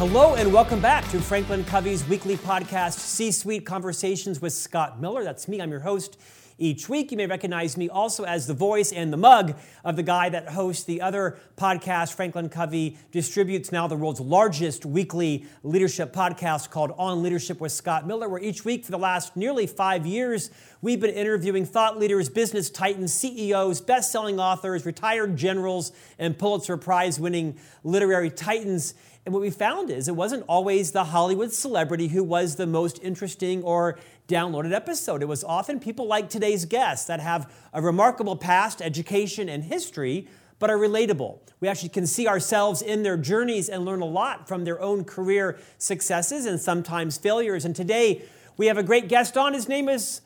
Hello 0.00 0.34
and 0.34 0.50
welcome 0.50 0.80
back 0.80 1.06
to 1.10 1.20
Franklin 1.20 1.62
Covey's 1.62 2.08
weekly 2.08 2.38
podcast, 2.38 2.94
C 2.94 3.30
Suite 3.30 3.66
Conversations 3.66 4.40
with 4.40 4.54
Scott 4.54 4.98
Miller. 4.98 5.22
That's 5.22 5.46
me, 5.46 5.60
I'm 5.60 5.70
your 5.70 5.80
host. 5.80 6.16
Each 6.56 6.88
week, 6.88 7.10
you 7.10 7.18
may 7.18 7.26
recognize 7.26 7.76
me 7.76 7.90
also 7.90 8.24
as 8.24 8.46
the 8.46 8.54
voice 8.54 8.92
and 8.92 9.12
the 9.12 9.18
mug 9.18 9.58
of 9.84 9.96
the 9.96 10.02
guy 10.02 10.30
that 10.30 10.48
hosts 10.48 10.84
the 10.84 11.02
other 11.02 11.38
podcast 11.56 12.14
Franklin 12.14 12.48
Covey 12.48 12.96
distributes 13.12 13.72
now 13.72 13.86
the 13.88 13.96
world's 13.96 14.20
largest 14.20 14.86
weekly 14.86 15.44
leadership 15.62 16.14
podcast 16.14 16.70
called 16.70 16.92
On 16.96 17.22
Leadership 17.22 17.60
with 17.60 17.72
Scott 17.72 18.06
Miller, 18.06 18.28
where 18.28 18.42
each 18.42 18.64
week 18.64 18.86
for 18.86 18.92
the 18.92 18.98
last 18.98 19.36
nearly 19.36 19.66
five 19.66 20.06
years, 20.06 20.50
we've 20.80 21.00
been 21.00 21.14
interviewing 21.14 21.66
thought 21.66 21.98
leaders, 21.98 22.30
business 22.30 22.70
titans, 22.70 23.12
CEOs, 23.12 23.82
best 23.82 24.10
selling 24.10 24.40
authors, 24.40 24.86
retired 24.86 25.36
generals, 25.36 25.92
and 26.18 26.38
Pulitzer 26.38 26.78
Prize 26.78 27.20
winning 27.20 27.58
literary 27.84 28.30
titans. 28.30 28.94
And 29.30 29.34
what 29.36 29.42
we 29.42 29.50
found 29.50 29.90
is 29.90 30.08
it 30.08 30.16
wasn't 30.16 30.42
always 30.48 30.90
the 30.90 31.04
Hollywood 31.04 31.52
celebrity 31.52 32.08
who 32.08 32.24
was 32.24 32.56
the 32.56 32.66
most 32.66 32.98
interesting 33.00 33.62
or 33.62 33.96
downloaded 34.26 34.72
episode. 34.72 35.22
It 35.22 35.26
was 35.26 35.44
often 35.44 35.78
people 35.78 36.08
like 36.08 36.28
today's 36.28 36.64
guests 36.64 37.06
that 37.06 37.20
have 37.20 37.48
a 37.72 37.80
remarkable 37.80 38.34
past, 38.34 38.82
education, 38.82 39.48
and 39.48 39.62
history, 39.62 40.26
but 40.58 40.68
are 40.68 40.76
relatable. 40.76 41.38
We 41.60 41.68
actually 41.68 41.90
can 41.90 42.08
see 42.08 42.26
ourselves 42.26 42.82
in 42.82 43.04
their 43.04 43.16
journeys 43.16 43.68
and 43.68 43.84
learn 43.84 44.00
a 44.00 44.04
lot 44.04 44.48
from 44.48 44.64
their 44.64 44.80
own 44.80 45.04
career 45.04 45.60
successes 45.78 46.44
and 46.44 46.58
sometimes 46.58 47.16
failures. 47.16 47.64
And 47.64 47.76
today 47.76 48.24
we 48.56 48.66
have 48.66 48.78
a 48.78 48.82
great 48.82 49.06
guest 49.06 49.36
on. 49.36 49.54
His 49.54 49.68
name 49.68 49.88
is 49.88 50.22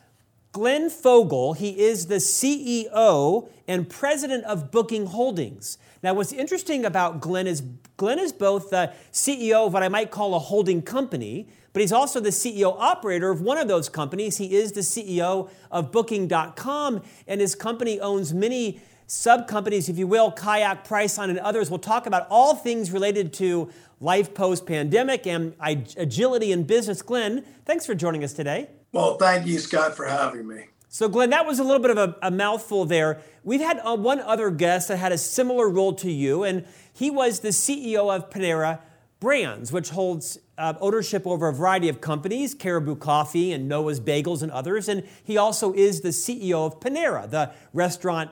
Glenn 0.53 0.89
Fogel. 0.89 1.53
He 1.53 1.79
is 1.79 2.07
the 2.07 2.23
CEO 2.23 3.51
and 3.69 3.87
president 3.87 4.45
of 4.45 4.71
Booking 4.71 5.05
Holdings. 5.05 5.77
Now, 6.05 6.13
what's 6.13 6.35
interesting 6.35 6.85
about 6.85 7.23
Glenn 7.23 7.47
is 7.47 7.63
Glenn 7.97 8.19
is 8.19 8.31
both 8.31 8.69
the 8.69 8.93
CEO 9.11 9.69
of 9.69 9.73
what 9.73 9.83
I 9.83 9.89
might 9.89 10.11
call 10.11 10.35
a 10.35 10.39
holding 10.39 10.83
company, 10.83 11.49
but 11.73 11.81
he's 11.81 11.93
also 11.93 12.21
the 12.21 12.29
CEO 12.29 12.77
operator 12.79 13.31
of 13.31 13.41
one 13.41 13.57
of 13.57 13.69
those 13.69 13.89
companies. 13.89 14.37
He 14.37 14.55
is 14.55 14.73
the 14.73 14.83
CEO 14.83 15.49
of 15.71 15.93
Booking.com, 15.93 17.01
and 17.27 17.41
his 17.41 17.55
company 17.55 17.99
owns 18.01 18.35
many 18.35 18.83
sub 19.07 19.49
companies, 19.49 19.89
if 19.89 19.97
you 19.97 20.07
will, 20.07 20.31
Kayak, 20.31 20.87
Priceline, 20.87 21.31
and 21.31 21.39
others. 21.39 21.71
We'll 21.71 21.79
talk 21.79 22.05
about 22.07 22.27
all 22.29 22.55
things 22.55 22.91
related 22.91 23.33
to 23.35 23.71
life 23.99 24.35
post 24.35 24.67
pandemic 24.67 25.27
and 25.27 25.55
agility 25.97 26.53
in 26.53 26.65
business. 26.65 27.01
Glenn, 27.01 27.47
thanks 27.65 27.87
for 27.87 27.95
joining 27.95 28.23
us 28.23 28.35
today. 28.35 28.69
Well, 28.93 29.17
thank 29.17 29.47
you, 29.47 29.59
Scott, 29.59 29.97
for 29.97 30.05
having 30.05 30.47
me. 30.47 30.67
So, 30.95 31.09
Glenn, 31.09 31.31
that 31.31 31.45
was 31.45 31.59
a 31.59 31.65
little 31.65 31.83
bit 31.83 31.91
of 31.91 31.99
a, 31.99 32.17
a 32.23 32.31
mouthful 32.31 32.85
there. 32.85 33.21
We've 33.43 33.61
had 33.61 33.81
uh, 33.81 33.97
one 33.97 34.21
other 34.21 34.49
guest 34.49 34.87
that 34.87 34.99
had 34.99 35.11
a 35.11 35.19
similar 35.19 35.69
role 35.69 35.93
to 35.95 36.09
you, 36.09 36.45
and 36.45 36.65
he 36.93 37.11
was 37.11 37.41
the 37.41 37.49
CEO 37.49 38.15
of 38.15 38.31
Panera 38.31 38.79
Brands, 39.19 39.73
which 39.73 39.89
holds 39.89 40.39
uh, 40.57 40.75
ownership 40.81 41.27
over 41.27 41.49
a 41.49 41.53
variety 41.53 41.89
of 41.89 42.01
companies, 42.01 42.55
Caribou 42.55 42.95
Coffee 42.95 43.51
and 43.51 43.69
Noah's 43.69 43.99
Bagels 43.99 44.41
and 44.41 44.53
others. 44.53 44.89
And 44.89 45.03
he 45.25 45.37
also 45.37 45.73
is 45.73 46.03
the 46.03 46.11
CEO 46.11 46.65
of 46.65 46.79
Panera, 46.79 47.29
the 47.29 47.51
restaurant 47.73 48.31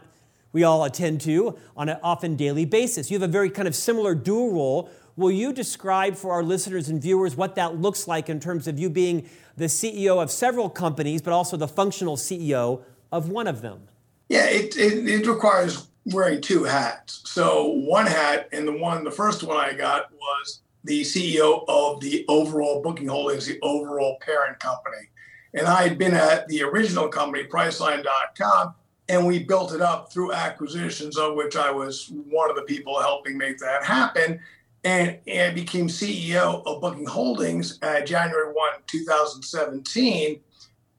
we 0.52 0.64
all 0.64 0.84
attend 0.84 1.20
to 1.22 1.58
on 1.76 1.88
an 1.88 1.98
often 2.02 2.36
daily 2.36 2.64
basis. 2.64 3.10
You 3.10 3.18
have 3.18 3.28
a 3.28 3.32
very 3.32 3.50
kind 3.50 3.66
of 3.66 3.74
similar 3.74 4.14
dual 4.14 4.52
role. 4.52 4.90
Will 5.16 5.30
you 5.30 5.52
describe 5.52 6.16
for 6.16 6.32
our 6.32 6.42
listeners 6.42 6.88
and 6.88 7.00
viewers 7.00 7.36
what 7.36 7.54
that 7.56 7.76
looks 7.76 8.08
like 8.08 8.28
in 8.28 8.40
terms 8.40 8.66
of 8.66 8.78
you 8.78 8.88
being 8.88 9.28
the 9.56 9.66
CEO 9.66 10.22
of 10.22 10.30
several 10.30 10.70
companies, 10.70 11.20
but 11.20 11.32
also 11.32 11.56
the 11.56 11.68
functional 11.68 12.16
CEO 12.16 12.82
of 13.10 13.28
one 13.28 13.46
of 13.46 13.60
them? 13.60 13.88
Yeah, 14.28 14.46
it, 14.46 14.76
it, 14.76 15.06
it, 15.06 15.26
requires 15.26 15.88
wearing 16.06 16.40
two 16.40 16.64
hats. 16.64 17.20
So 17.26 17.66
one 17.68 18.06
hat, 18.06 18.48
and 18.52 18.66
the 18.66 18.72
one, 18.72 19.04
the 19.04 19.10
first 19.10 19.42
one 19.42 19.58
I 19.58 19.74
got 19.74 20.10
was 20.12 20.60
the 20.84 21.02
CEO 21.02 21.64
of 21.68 22.00
the 22.00 22.24
overall 22.28 22.82
Booking 22.82 23.08
Holdings, 23.08 23.46
the 23.46 23.58
overall 23.62 24.18
parent 24.20 24.58
company. 24.58 25.08
And 25.54 25.66
I 25.66 25.82
had 25.82 25.98
been 25.98 26.14
at 26.14 26.48
the 26.48 26.62
original 26.62 27.08
company, 27.08 27.44
Priceline.com, 27.44 28.74
and 29.12 29.26
we 29.26 29.38
built 29.38 29.74
it 29.74 29.82
up 29.82 30.10
through 30.10 30.32
acquisitions, 30.32 31.18
of 31.18 31.34
which 31.34 31.54
I 31.54 31.70
was 31.70 32.10
one 32.30 32.48
of 32.48 32.56
the 32.56 32.62
people 32.62 32.98
helping 32.98 33.36
make 33.36 33.58
that 33.58 33.84
happen 33.84 34.40
and, 34.84 35.18
and 35.26 35.54
became 35.54 35.88
CEO 35.88 36.64
of 36.64 36.80
Booking 36.80 37.04
Holdings 37.04 37.78
at 37.82 38.06
January 38.06 38.46
1, 38.46 38.54
2017. 38.86 40.40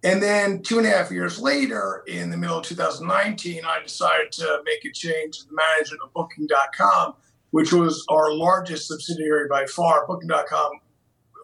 And 0.03 0.21
then 0.21 0.61
two 0.61 0.77
and 0.77 0.85
a 0.85 0.91
half 0.91 1.09
years 1.09 1.39
later, 1.39 2.03
in 2.05 2.29
the 2.29 2.37
middle 2.37 2.59
of 2.59 2.65
2019, 2.65 3.65
I 3.65 3.81
decided 3.81 4.31
to 4.33 4.61
make 4.63 4.85
a 4.85 4.91
change 4.91 5.39
to 5.39 5.47
the 5.47 5.55
management 5.55 6.03
of 6.03 6.13
Booking.com, 6.13 7.15
which 7.49 7.73
was 7.73 8.05
our 8.09 8.31
largest 8.31 8.89
subsidiary 8.89 9.47
by 9.49 9.65
far. 9.65 10.05
Booking.com, 10.05 10.71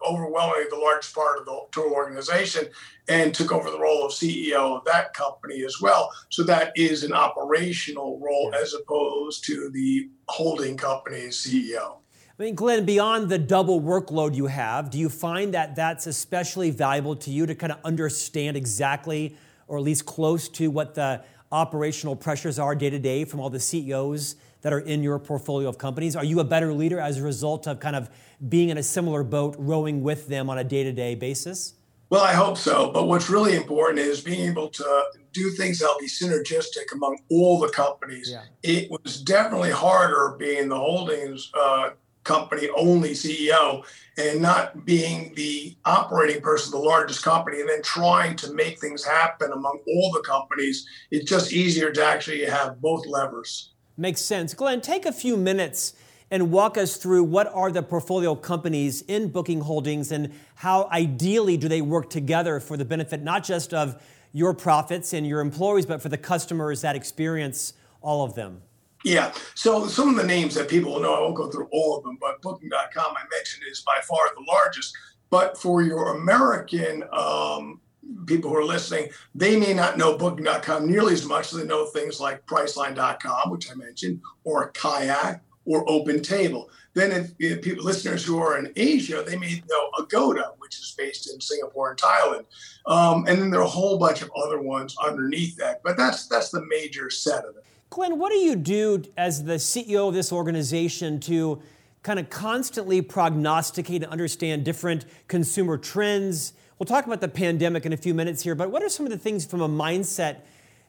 overwhelmingly 0.08 0.64
the 0.70 0.76
largest 0.76 1.14
part 1.14 1.38
of 1.38 1.46
the 1.46 1.60
tour 1.72 1.92
organization, 1.92 2.68
and 3.08 3.34
took 3.34 3.52
over 3.52 3.70
the 3.70 3.78
role 3.78 4.04
of 4.04 4.12
CEO 4.12 4.76
of 4.78 4.84
that 4.84 5.12
company 5.14 5.64
as 5.64 5.80
well. 5.80 6.10
So 6.28 6.42
that 6.44 6.72
is 6.76 7.02
an 7.02 7.12
operational 7.12 8.18
role 8.18 8.52
as 8.54 8.74
opposed 8.74 9.44
to 9.46 9.70
the 9.70 10.08
holding 10.28 10.76
company's 10.76 11.36
CEO. 11.36 11.96
I 12.38 12.42
mean, 12.42 12.54
Glenn, 12.54 12.86
beyond 12.86 13.28
the 13.28 13.38
double 13.38 13.82
workload 13.82 14.34
you 14.34 14.46
have, 14.46 14.88
do 14.90 14.98
you 14.98 15.10
find 15.10 15.52
that 15.52 15.76
that's 15.76 16.06
especially 16.06 16.70
valuable 16.70 17.14
to 17.16 17.30
you 17.30 17.44
to 17.44 17.54
kind 17.54 17.72
of 17.72 17.78
understand 17.84 18.56
exactly, 18.56 19.36
or 19.68 19.76
at 19.76 19.84
least 19.84 20.06
close 20.06 20.48
to, 20.48 20.70
what 20.70 20.94
the 20.94 21.22
operational 21.52 22.16
pressures 22.16 22.58
are 22.58 22.74
day 22.74 22.88
to 22.88 22.98
day 22.98 23.24
from 23.24 23.40
all 23.40 23.50
the 23.50 23.60
CEOs 23.60 24.36
that 24.62 24.72
are 24.72 24.80
in 24.80 25.02
your 25.02 25.18
portfolio 25.18 25.68
of 25.68 25.78
companies? 25.78 26.16
Are 26.16 26.24
you 26.24 26.40
a 26.40 26.44
better 26.44 26.72
leader 26.72 27.00
as 27.00 27.18
a 27.18 27.22
result 27.22 27.66
of 27.66 27.80
kind 27.80 27.96
of 27.96 28.10
being 28.48 28.68
in 28.68 28.78
a 28.78 28.82
similar 28.82 29.22
boat, 29.22 29.56
rowing 29.58 30.02
with 30.02 30.28
them 30.28 30.48
on 30.50 30.58
a 30.58 30.64
day 30.64 30.84
to 30.84 30.92
day 30.92 31.14
basis? 31.14 31.74
Well, 32.10 32.22
I 32.22 32.32
hope 32.32 32.58
so. 32.58 32.90
But 32.90 33.06
what's 33.06 33.30
really 33.30 33.54
important 33.54 34.00
is 34.00 34.20
being 34.20 34.50
able 34.50 34.68
to 34.70 35.04
do 35.32 35.50
things 35.50 35.78
that'll 35.78 35.98
be 35.98 36.08
synergistic 36.08 36.92
among 36.92 37.18
all 37.30 37.60
the 37.60 37.68
companies. 37.68 38.30
Yeah. 38.32 38.42
It 38.64 38.90
was 38.90 39.22
definitely 39.22 39.70
harder 39.70 40.36
being 40.36 40.68
the 40.68 40.76
holdings 40.76 41.52
uh, 41.54 41.90
company 42.24 42.68
only 42.76 43.10
CEO 43.10 43.84
and 44.18 44.42
not 44.42 44.84
being 44.84 45.32
the 45.36 45.76
operating 45.84 46.42
person, 46.42 46.74
of 46.74 46.82
the 46.82 46.86
largest 46.86 47.22
company, 47.22 47.60
and 47.60 47.68
then 47.68 47.82
trying 47.82 48.36
to 48.36 48.52
make 48.52 48.78
things 48.78 49.04
happen 49.04 49.52
among 49.52 49.78
all 49.86 50.12
the 50.12 50.20
companies. 50.20 50.86
It's 51.10 51.28
just 51.28 51.52
easier 51.52 51.90
to 51.92 52.04
actually 52.04 52.44
have 52.44 52.80
both 52.80 53.06
levers. 53.06 53.72
Makes 54.00 54.22
sense. 54.22 54.54
Glenn, 54.54 54.80
take 54.80 55.04
a 55.04 55.12
few 55.12 55.36
minutes 55.36 55.92
and 56.30 56.50
walk 56.50 56.78
us 56.78 56.96
through 56.96 57.22
what 57.22 57.46
are 57.48 57.70
the 57.70 57.82
portfolio 57.82 58.34
companies 58.34 59.02
in 59.02 59.28
Booking 59.28 59.60
Holdings 59.60 60.10
and 60.10 60.32
how 60.54 60.88
ideally 60.90 61.58
do 61.58 61.68
they 61.68 61.82
work 61.82 62.08
together 62.08 62.60
for 62.60 62.78
the 62.78 62.84
benefit 62.86 63.22
not 63.22 63.44
just 63.44 63.74
of 63.74 64.02
your 64.32 64.54
profits 64.54 65.12
and 65.12 65.26
your 65.26 65.40
employees, 65.40 65.84
but 65.84 66.00
for 66.00 66.08
the 66.08 66.16
customers 66.16 66.80
that 66.80 66.96
experience 66.96 67.74
all 68.00 68.24
of 68.24 68.34
them. 68.34 68.62
Yeah. 69.04 69.34
So 69.54 69.86
some 69.86 70.08
of 70.08 70.16
the 70.16 70.26
names 70.26 70.54
that 70.54 70.66
people 70.66 70.92
will 70.92 71.00
know, 71.00 71.12
I 71.12 71.20
won't 71.20 71.36
go 71.36 71.50
through 71.50 71.68
all 71.70 71.98
of 71.98 72.02
them, 72.02 72.16
but 72.18 72.40
Booking.com 72.40 73.14
I 73.14 73.22
mentioned 73.30 73.64
is 73.70 73.82
by 73.82 74.00
far 74.08 74.20
the 74.34 74.50
largest. 74.50 74.96
But 75.28 75.58
for 75.58 75.82
your 75.82 76.16
American 76.16 77.04
um, 77.12 77.82
people 78.26 78.50
who 78.50 78.56
are 78.56 78.64
listening, 78.64 79.08
they 79.34 79.58
may 79.58 79.74
not 79.74 79.98
know 79.98 80.16
Booking.com 80.16 80.86
nearly 80.86 81.12
as 81.12 81.24
much 81.24 81.52
as 81.52 81.58
they 81.60 81.66
know 81.66 81.86
things 81.86 82.20
like 82.20 82.44
Priceline.com, 82.46 83.50
which 83.50 83.70
I 83.70 83.74
mentioned, 83.74 84.20
or 84.44 84.70
Kayak, 84.72 85.42
or 85.64 85.88
Open 85.88 86.22
Table. 86.22 86.70
Then, 86.94 87.12
if, 87.12 87.32
if 87.38 87.62
people, 87.62 87.84
listeners 87.84 88.24
who 88.24 88.38
are 88.38 88.58
in 88.58 88.72
Asia, 88.74 89.22
they 89.26 89.36
may 89.36 89.62
know 89.70 89.90
Agoda, 89.98 90.52
which 90.58 90.76
is 90.76 90.94
based 90.98 91.32
in 91.32 91.40
Singapore 91.40 91.90
and 91.90 91.98
Thailand, 91.98 92.44
um, 92.86 93.26
and 93.28 93.40
then 93.40 93.50
there 93.50 93.60
are 93.60 93.64
a 93.64 93.68
whole 93.68 93.96
bunch 93.98 94.22
of 94.22 94.30
other 94.36 94.60
ones 94.60 94.96
underneath 95.04 95.56
that. 95.56 95.82
But 95.84 95.96
that's 95.96 96.26
that's 96.26 96.50
the 96.50 96.64
major 96.66 97.08
set 97.10 97.44
of 97.44 97.56
it. 97.56 97.64
Glenn, 97.90 98.18
what 98.18 98.30
do 98.30 98.38
you 98.38 98.56
do 98.56 99.02
as 99.16 99.44
the 99.44 99.54
CEO 99.54 100.08
of 100.08 100.14
this 100.14 100.32
organization 100.32 101.20
to 101.20 101.60
kind 102.02 102.18
of 102.18 102.30
constantly 102.30 103.02
prognosticate 103.02 104.02
and 104.02 104.10
understand 104.10 104.64
different 104.64 105.04
consumer 105.28 105.76
trends? 105.76 106.52
We'll 106.80 106.86
talk 106.86 107.04
about 107.04 107.20
the 107.20 107.28
pandemic 107.28 107.84
in 107.84 107.92
a 107.92 107.96
few 107.98 108.14
minutes 108.14 108.42
here, 108.42 108.54
but 108.54 108.70
what 108.70 108.82
are 108.82 108.88
some 108.88 109.04
of 109.04 109.12
the 109.12 109.18
things 109.18 109.44
from 109.44 109.60
a 109.60 109.68
mindset 109.68 110.38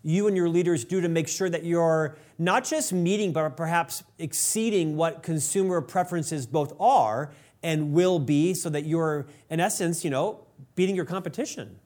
you 0.03 0.25
and 0.25 0.38
your 0.38 0.47
leaders 0.47 0.85
do 0.85 1.01
to 1.01 1.09
make 1.09 1.27
sure 1.27 1.49
that 1.49 1.65
you're 1.65 2.15
not 2.39 2.63
just 2.63 2.93
meeting, 2.93 3.33
but 3.33 3.57
perhaps 3.57 4.01
exceeding 4.17 4.95
what 4.95 5.21
consumer 5.21 5.81
preferences 5.81 6.45
both 6.47 6.71
are 6.79 7.33
and 7.61 7.91
will 7.91 8.19
be 8.19 8.53
so 8.53 8.69
that 8.69 8.85
you're, 8.85 9.27
in 9.49 9.59
essence, 9.59 10.05
you 10.05 10.09
know, 10.09 10.47
beating 10.75 10.95
your 10.95 11.03
competition? 11.03 11.77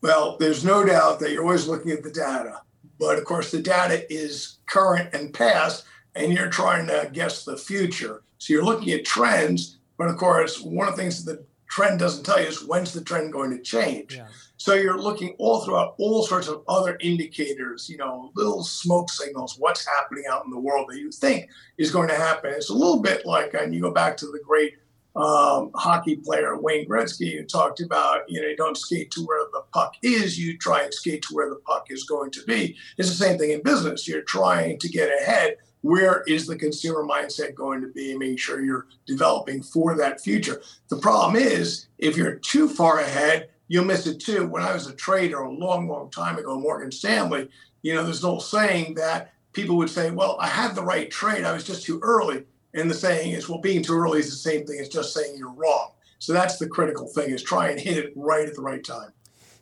Well, 0.00 0.38
there's 0.38 0.64
no 0.64 0.82
doubt 0.82 1.20
that 1.20 1.30
you're 1.30 1.42
always 1.42 1.68
looking 1.68 1.90
at 1.90 2.02
the 2.02 2.10
data. 2.10 2.62
But 2.98 3.18
of 3.18 3.26
course, 3.26 3.50
the 3.50 3.60
data 3.60 4.10
is 4.10 4.56
current 4.64 5.12
and 5.12 5.34
past, 5.34 5.84
and 6.14 6.32
you're 6.32 6.48
trying 6.48 6.86
to 6.86 7.10
guess 7.12 7.44
the 7.44 7.58
future. 7.58 8.22
So 8.38 8.54
you're 8.54 8.64
looking 8.64 8.94
at 8.94 9.04
trends, 9.04 9.76
but 9.98 10.08
of 10.08 10.16
course, 10.16 10.62
one 10.62 10.88
of 10.88 10.96
the 10.96 11.02
things 11.02 11.26
the 11.26 11.44
trend 11.74 11.98
doesn't 11.98 12.22
tell 12.22 12.40
you 12.40 12.46
is 12.46 12.64
when's 12.64 12.92
the 12.92 13.02
trend 13.02 13.32
going 13.32 13.50
to 13.50 13.58
change. 13.58 14.14
Yeah. 14.14 14.26
So 14.58 14.74
you're 14.74 14.96
looking 14.96 15.34
all 15.38 15.64
throughout 15.64 15.96
all 15.98 16.24
sorts 16.24 16.46
of 16.46 16.62
other 16.68 16.96
indicators, 17.00 17.88
you 17.90 17.96
know, 17.96 18.30
little 18.36 18.62
smoke 18.62 19.10
signals, 19.10 19.56
what's 19.58 19.84
happening 19.84 20.22
out 20.30 20.44
in 20.44 20.52
the 20.52 20.58
world 20.58 20.86
that 20.88 21.00
you 21.00 21.10
think 21.10 21.50
is 21.76 21.90
going 21.90 22.08
to 22.08 22.14
happen. 22.14 22.52
It's 22.54 22.70
a 22.70 22.74
little 22.74 23.02
bit 23.02 23.26
like, 23.26 23.54
and 23.54 23.74
you 23.74 23.80
go 23.80 23.90
back 23.90 24.16
to 24.18 24.26
the 24.26 24.38
great 24.46 24.74
um, 25.16 25.72
hockey 25.74 26.14
player 26.14 26.56
Wayne 26.56 26.88
Gretzky 26.88 27.36
who 27.36 27.44
talked 27.44 27.80
about, 27.80 28.20
you 28.28 28.40
know, 28.40 28.46
you 28.46 28.56
don't 28.56 28.78
skate 28.78 29.10
to 29.10 29.22
where 29.22 29.44
the 29.52 29.62
puck 29.72 29.94
is, 30.04 30.38
you 30.38 30.56
try 30.56 30.84
and 30.84 30.94
skate 30.94 31.22
to 31.22 31.34
where 31.34 31.50
the 31.50 31.60
puck 31.66 31.86
is 31.90 32.04
going 32.04 32.30
to 32.30 32.42
be. 32.44 32.76
It's 32.98 33.08
the 33.08 33.16
same 33.16 33.36
thing 33.36 33.50
in 33.50 33.64
business. 33.64 34.06
You're 34.06 34.22
trying 34.22 34.78
to 34.78 34.88
get 34.88 35.10
ahead. 35.20 35.56
Where 35.84 36.22
is 36.26 36.46
the 36.46 36.56
consumer 36.56 37.04
mindset 37.04 37.54
going 37.54 37.82
to 37.82 37.88
be? 37.88 38.12
And 38.12 38.18
making 38.18 38.38
sure 38.38 38.64
you're 38.64 38.86
developing 39.06 39.62
for 39.62 39.94
that 39.98 40.18
future. 40.18 40.62
The 40.88 40.96
problem 40.96 41.36
is, 41.36 41.88
if 41.98 42.16
you're 42.16 42.36
too 42.36 42.70
far 42.70 43.00
ahead, 43.00 43.50
you'll 43.68 43.84
miss 43.84 44.06
it 44.06 44.18
too. 44.18 44.46
When 44.46 44.62
I 44.62 44.72
was 44.72 44.86
a 44.86 44.94
trader 44.94 45.40
a 45.40 45.52
long, 45.52 45.86
long 45.86 46.10
time 46.10 46.38
ago, 46.38 46.58
Morgan 46.58 46.90
Stanley, 46.90 47.50
you 47.82 47.94
know, 47.94 48.02
there's 48.02 48.24
an 48.24 48.30
old 48.30 48.42
saying 48.42 48.94
that 48.94 49.34
people 49.52 49.76
would 49.76 49.90
say, 49.90 50.10
well, 50.10 50.38
I 50.40 50.48
had 50.48 50.74
the 50.74 50.82
right 50.82 51.10
trade, 51.10 51.44
I 51.44 51.52
was 51.52 51.64
just 51.64 51.84
too 51.84 52.00
early. 52.02 52.44
And 52.72 52.90
the 52.90 52.94
saying 52.94 53.32
is, 53.32 53.50
well, 53.50 53.60
being 53.60 53.82
too 53.82 53.92
early 53.92 54.20
is 54.20 54.30
the 54.30 54.36
same 54.36 54.64
thing 54.64 54.80
as 54.80 54.88
just 54.88 55.12
saying 55.12 55.36
you're 55.36 55.52
wrong. 55.52 55.90
So 56.18 56.32
that's 56.32 56.56
the 56.56 56.66
critical 56.66 57.08
thing 57.08 57.28
is 57.28 57.42
try 57.42 57.68
and 57.68 57.78
hit 57.78 57.98
it 57.98 58.14
right 58.16 58.48
at 58.48 58.54
the 58.54 58.62
right 58.62 58.82
time. 58.82 59.12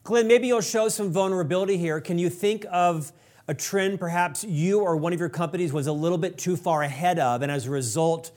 Glenn, 0.04 0.28
maybe 0.28 0.46
you'll 0.46 0.60
show 0.60 0.88
some 0.88 1.10
vulnerability 1.10 1.78
here. 1.78 2.00
Can 2.00 2.20
you 2.20 2.30
think 2.30 2.64
of 2.70 3.12
a 3.48 3.54
trend 3.54 3.98
perhaps 3.98 4.44
you 4.44 4.80
or 4.80 4.96
one 4.96 5.12
of 5.12 5.20
your 5.20 5.28
companies 5.28 5.72
was 5.72 5.86
a 5.86 5.92
little 5.92 6.18
bit 6.18 6.38
too 6.38 6.56
far 6.56 6.82
ahead 6.82 7.18
of, 7.18 7.42
and 7.42 7.50
as 7.50 7.66
a 7.66 7.70
result, 7.70 8.30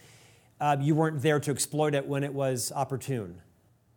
uh, 0.60 0.78
you 0.80 0.96
weren't 0.96 1.22
there 1.22 1.40
to 1.40 1.52
exploit 1.52 1.94
it 1.94 2.06
when 2.06 2.24
it 2.24 2.34
was 2.34 2.72
opportune? 2.72 3.42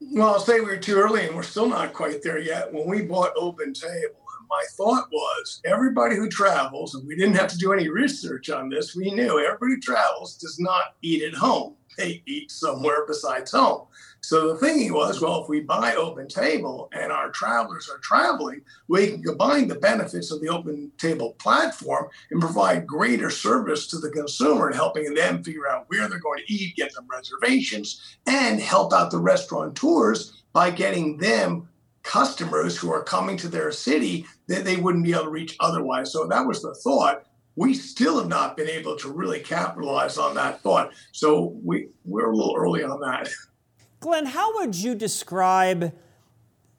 Well, 0.01 0.35
I'll 0.35 0.41
say 0.41 0.61
we 0.61 0.67
were 0.67 0.77
too 0.77 0.97
early, 0.97 1.27
and 1.27 1.35
we're 1.35 1.43
still 1.43 1.69
not 1.69 1.93
quite 1.93 2.23
there 2.23 2.39
yet. 2.39 2.73
When 2.73 2.89
we 2.89 3.03
bought 3.03 3.33
Open 3.37 3.73
Table, 3.73 4.15
my 4.49 4.65
thought 4.77 5.09
was 5.13 5.61
everybody 5.65 6.17
who 6.17 6.29
travels, 6.29 6.95
and 6.95 7.07
we 7.07 7.17
didn't 7.17 7.35
have 7.35 7.49
to 7.49 7.59
do 7.59 7.73
any 7.73 7.89
research 7.89 8.49
on 8.49 8.69
this, 8.69 8.97
we 8.97 9.11
knew 9.11 9.39
everybody 9.39 9.75
who 9.75 9.81
travels 9.81 10.37
does 10.37 10.59
not 10.59 10.95
eat 11.03 11.23
at 11.23 11.35
home. 11.35 11.75
They 11.97 12.23
eat 12.27 12.51
somewhere 12.51 13.05
besides 13.07 13.51
home. 13.51 13.89
So 14.21 14.53
the 14.53 14.59
thinking 14.59 14.93
was, 14.93 15.21
well, 15.21 15.43
if 15.43 15.49
we 15.49 15.61
buy 15.61 15.95
Open 15.95 16.29
Table 16.29 16.89
and 16.93 17.13
our 17.13 17.31
travelers 17.31 17.89
are 17.89 17.99
traveling, 17.99 18.63
we 18.89 19.07
can 19.09 19.23
combine 19.23 19.69
the 19.69 19.77
benefits 19.77 20.31
of 20.31 20.41
the 20.41 20.49
Open 20.49 20.91
Table 20.99 21.33
platform 21.39 22.09
and 22.31 22.41
provide 22.41 22.87
greater 22.87 23.31
service 23.31 23.87
to 23.89 23.99
the 23.99 24.11
consumer 24.11 24.73
helping 24.73 25.15
them 25.15 25.43
figure 25.43 25.69
out 25.69 25.87
where 25.89 26.09
they're 26.09 26.19
going 26.19 26.43
to 26.45 26.53
eat, 26.53 26.77
get 26.77 26.93
them 26.95 27.07
reservations, 27.11 28.19
and 28.27 28.61
help 28.61 28.93
out 28.93 29.11
the 29.11 29.19
restaurateurs 29.19 30.43
by 30.53 30.71
getting 30.71 31.17
them 31.19 31.69
customers 32.03 32.77
who 32.77 32.91
are 32.91 33.03
coming 33.03 33.37
to 33.37 33.49
their 33.49 33.71
city 33.71 34.27
that 34.47 34.65
they 34.65 34.77
wouldn't 34.77 35.05
be 35.05 35.13
able 35.13 35.25
to 35.25 35.31
reach 35.31 35.57
otherwise. 35.61 36.13
So 36.13 36.27
that 36.27 36.47
was 36.47 36.63
the 36.63 36.75
thought. 36.75 37.25
We 37.55 37.75
still 37.75 38.19
have 38.19 38.29
not 38.29 38.57
been 38.57 38.69
able 38.69 38.97
to 38.97 39.11
really 39.11 39.41
capitalize 39.41 40.17
on 40.17 40.35
that 40.37 40.61
thought. 40.63 40.93
So 41.13 41.59
we, 41.63 41.89
we're 42.05 42.31
a 42.31 42.37
little 42.37 42.57
early 42.57 42.83
on 42.83 43.01
that. 43.01 43.29
Glenn, 44.01 44.27
how 44.27 44.55
would 44.55 44.77
you 44.77 44.95
describe 44.95 45.93